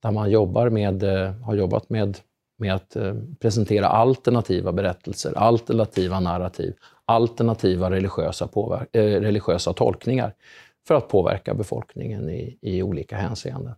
Där 0.03 0.11
man 0.11 0.31
jobbar 0.31 0.69
med, 0.69 1.03
eh, 1.03 1.33
har 1.33 1.55
jobbat 1.55 1.91
med, 1.91 2.19
med 2.59 2.75
att 2.75 2.97
eh, 2.97 3.15
presentera 3.41 3.87
alternativa 3.87 4.73
berättelser, 4.73 5.33
alternativa 5.37 6.21
narrativ, 6.21 6.75
alternativa 7.05 7.91
religiösa, 7.91 8.47
påverk- 8.47 8.97
eh, 8.97 9.21
religiösa 9.21 9.73
tolkningar 9.73 10.35
för 10.89 10.95
att 10.95 11.09
påverka 11.09 11.55
befolkningen 11.55 12.31
i, 12.31 12.59
i 12.61 12.83
olika 12.83 13.17
hänseenden. 13.17 13.75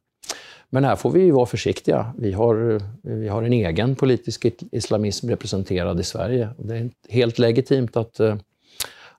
Men 0.75 0.85
här 0.85 0.97
får 0.97 1.11
vi 1.11 1.31
vara 1.31 1.47
försiktiga. 1.47 2.15
Vi 2.19 2.33
har, 2.33 2.81
vi 3.03 3.29
har 3.29 3.43
en 3.43 3.53
egen 3.53 3.95
politisk 3.95 4.47
islamism 4.73 5.29
representerad 5.29 6.01
i 6.01 6.03
Sverige. 6.03 6.49
Det 6.59 6.77
är 6.77 6.91
helt 7.09 7.39
legitimt 7.39 7.97
att, 7.97 8.21
eh, 8.21 8.37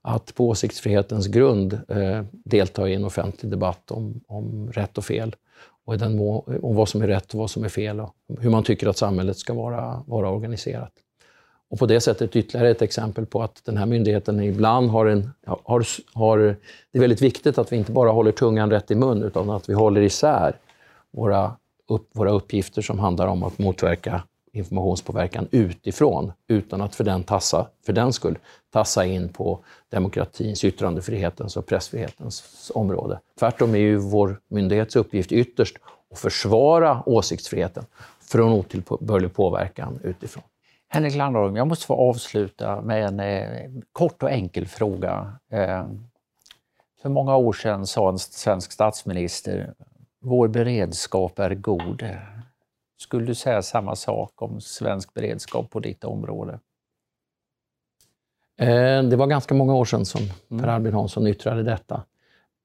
att 0.01 0.35
på 0.35 0.47
åsiktsfrihetens 0.47 1.27
grund 1.27 1.73
eh, 1.73 2.23
delta 2.31 2.89
i 2.89 2.93
en 2.93 3.05
offentlig 3.05 3.51
debatt 3.51 3.91
om, 3.91 4.21
om 4.27 4.71
rätt 4.71 4.97
och 4.97 5.05
fel. 5.05 5.35
Och 5.85 5.97
den 5.97 6.15
må, 6.15 6.45
om 6.61 6.75
vad 6.75 6.89
som 6.89 7.01
är 7.01 7.07
rätt 7.07 7.33
och 7.33 7.39
vad 7.39 7.49
som 7.49 7.63
är 7.63 7.69
fel 7.69 7.99
och 7.99 8.15
hur 8.39 8.49
man 8.49 8.63
tycker 8.63 8.87
att 8.87 8.97
samhället 8.97 9.37
ska 9.37 9.53
vara, 9.53 10.03
vara 10.07 10.29
organiserat. 10.29 10.91
Och 11.69 11.79
på 11.79 11.85
det 11.85 12.01
sättet 12.01 12.35
ytterligare 12.35 12.69
ett 12.69 12.81
exempel 12.81 13.25
på 13.25 13.43
att 13.43 13.61
den 13.65 13.77
här 13.77 13.85
myndigheten 13.85 14.39
ibland 14.39 14.89
har 14.89 15.05
en... 15.05 15.29
Har, 15.45 15.85
har, 16.13 16.37
det 16.91 16.97
är 16.97 16.99
väldigt 16.99 17.21
viktigt 17.21 17.57
att 17.57 17.71
vi 17.71 17.75
inte 17.75 17.91
bara 17.91 18.11
håller 18.11 18.31
tungan 18.31 18.69
rätt 18.69 18.91
i 18.91 18.95
mun, 18.95 19.23
utan 19.23 19.49
att 19.49 19.69
vi 19.69 19.73
håller 19.73 20.01
isär 20.01 20.55
våra, 21.13 21.57
upp, 21.87 22.09
våra 22.13 22.31
uppgifter 22.31 22.81
som 22.81 22.99
handlar 22.99 23.27
om 23.27 23.43
att 23.43 23.59
motverka 23.59 24.23
informationspåverkan 24.53 25.47
utifrån, 25.51 26.31
utan 26.47 26.81
att 26.81 26.95
för 26.95 27.03
den, 27.03 27.23
tassa, 27.23 27.67
för 27.85 27.93
den 27.93 28.13
skull 28.13 28.37
tassa 28.73 29.05
in 29.05 29.29
på 29.29 29.59
demokratins, 29.89 30.63
yttrandefrihetens 30.63 31.57
och 31.57 31.65
pressfrihetens 31.65 32.71
område. 32.75 33.19
Tvärtom 33.39 33.75
är 33.75 33.79
ju 33.79 33.97
vår 33.97 34.39
myndighets 34.47 34.95
uppgift 34.95 35.31
ytterst 35.31 35.77
att 36.11 36.19
försvara 36.19 37.03
åsiktsfriheten 37.05 37.85
från 38.21 38.53
otillbörlig 38.53 39.33
påverkan 39.33 39.99
utifrån. 40.03 40.43
Henrik 40.87 41.15
Landholm, 41.15 41.55
jag 41.55 41.67
måste 41.67 41.85
få 41.85 41.95
avsluta 41.95 42.81
med 42.81 43.05
en 43.05 43.19
eh, 43.19 43.71
kort 43.91 44.23
och 44.23 44.31
enkel 44.31 44.67
fråga. 44.67 45.33
Eh, 45.51 45.85
för 47.01 47.09
många 47.09 47.35
år 47.35 47.53
sedan 47.53 47.87
sa 47.87 48.09
en 48.09 48.19
svensk 48.19 48.71
statsminister 48.71 49.73
vår 50.23 50.47
beredskap 50.47 51.39
är 51.39 51.55
god. 51.55 52.03
Skulle 52.97 53.25
du 53.25 53.35
säga 53.35 53.61
samma 53.61 53.95
sak 53.95 54.41
om 54.41 54.61
svensk 54.61 55.13
beredskap 55.13 55.69
på 55.69 55.79
ditt 55.79 56.03
område? 56.03 56.59
Eh, 58.59 59.03
det 59.03 59.15
var 59.15 59.27
ganska 59.27 59.53
många 59.53 59.75
år 59.75 59.85
sedan 59.85 60.05
som 60.05 60.21
mm. 60.49 60.63
Per 60.63 60.69
Albin 60.69 60.93
Hansson 60.93 61.27
yttrade 61.27 61.63
detta. 61.63 62.03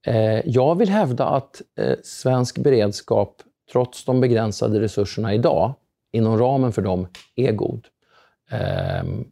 Eh, 0.06 0.48
jag 0.48 0.78
vill 0.78 0.88
hävda 0.88 1.24
att 1.24 1.62
eh, 1.78 1.96
svensk 2.04 2.58
beredskap, 2.58 3.42
trots 3.72 4.04
de 4.04 4.20
begränsade 4.20 4.80
resurserna 4.80 5.34
idag, 5.34 5.74
inom 6.12 6.38
ramen 6.38 6.72
för 6.72 6.82
dem, 6.82 7.06
är 7.36 7.52
god. 7.52 7.86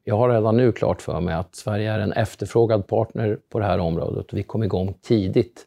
Jag 0.05 0.17
har 0.17 0.31
redan 0.31 0.57
nu 0.57 0.73
klart 0.73 1.03
för 1.03 1.21
mig 1.21 1.35
att 1.35 1.55
Sverige 1.55 1.93
är 1.93 1.99
en 1.99 2.13
efterfrågad 2.13 2.87
partner 2.87 3.39
på 3.49 3.59
det 3.59 3.65
här 3.65 3.79
området. 3.79 4.33
Vi 4.33 4.43
kom 4.43 4.63
igång 4.63 4.95
tidigt 5.03 5.67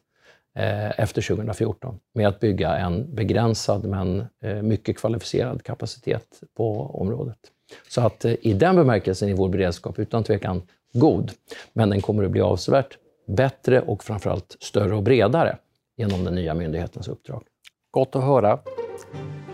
efter 0.96 1.22
2014 1.22 1.98
med 2.14 2.28
att 2.28 2.40
bygga 2.40 2.76
en 2.76 3.14
begränsad 3.14 3.84
men 3.84 4.24
eh, 4.42 4.62
mycket 4.62 4.98
kvalificerad 4.98 5.62
kapacitet 5.62 6.40
på 6.56 6.82
området. 6.82 7.38
Så 7.88 8.00
att 8.00 8.24
eh, 8.24 8.34
i 8.40 8.52
den 8.52 8.76
bemärkelsen 8.76 9.28
är 9.28 9.34
vår 9.34 9.48
beredskap 9.48 9.98
utan 9.98 10.24
tvekan 10.24 10.62
god, 10.92 11.32
men 11.72 11.90
den 11.90 12.00
kommer 12.00 12.24
att 12.24 12.30
bli 12.30 12.40
avsevärt 12.40 12.98
bättre 13.26 13.80
och 13.80 14.04
framförallt 14.04 14.56
större 14.60 14.96
och 14.96 15.02
bredare 15.02 15.56
genom 15.96 16.24
den 16.24 16.34
nya 16.34 16.54
myndighetens 16.54 17.08
uppdrag. 17.08 17.42
Gott 17.90 18.16
att 18.16 18.24
höra. 18.24 18.58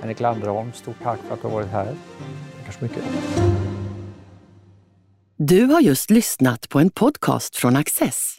Henrik 0.01 0.21
Landerholm, 0.21 0.73
stort 0.73 0.97
tack 1.03 1.19
för 1.21 1.35
att 1.35 1.43
du 1.43 1.49
har 1.49 1.55
varit 1.55 1.69
här. 1.69 1.95
Tack 2.65 2.75
så 2.75 2.85
mycket. 2.85 3.03
Du 5.37 5.65
har 5.65 5.81
just 5.81 6.11
lyssnat 6.11 6.69
på 6.69 6.79
en 6.81 6.91
podcast 6.91 7.57
från 7.57 7.77
Access. 7.77 8.39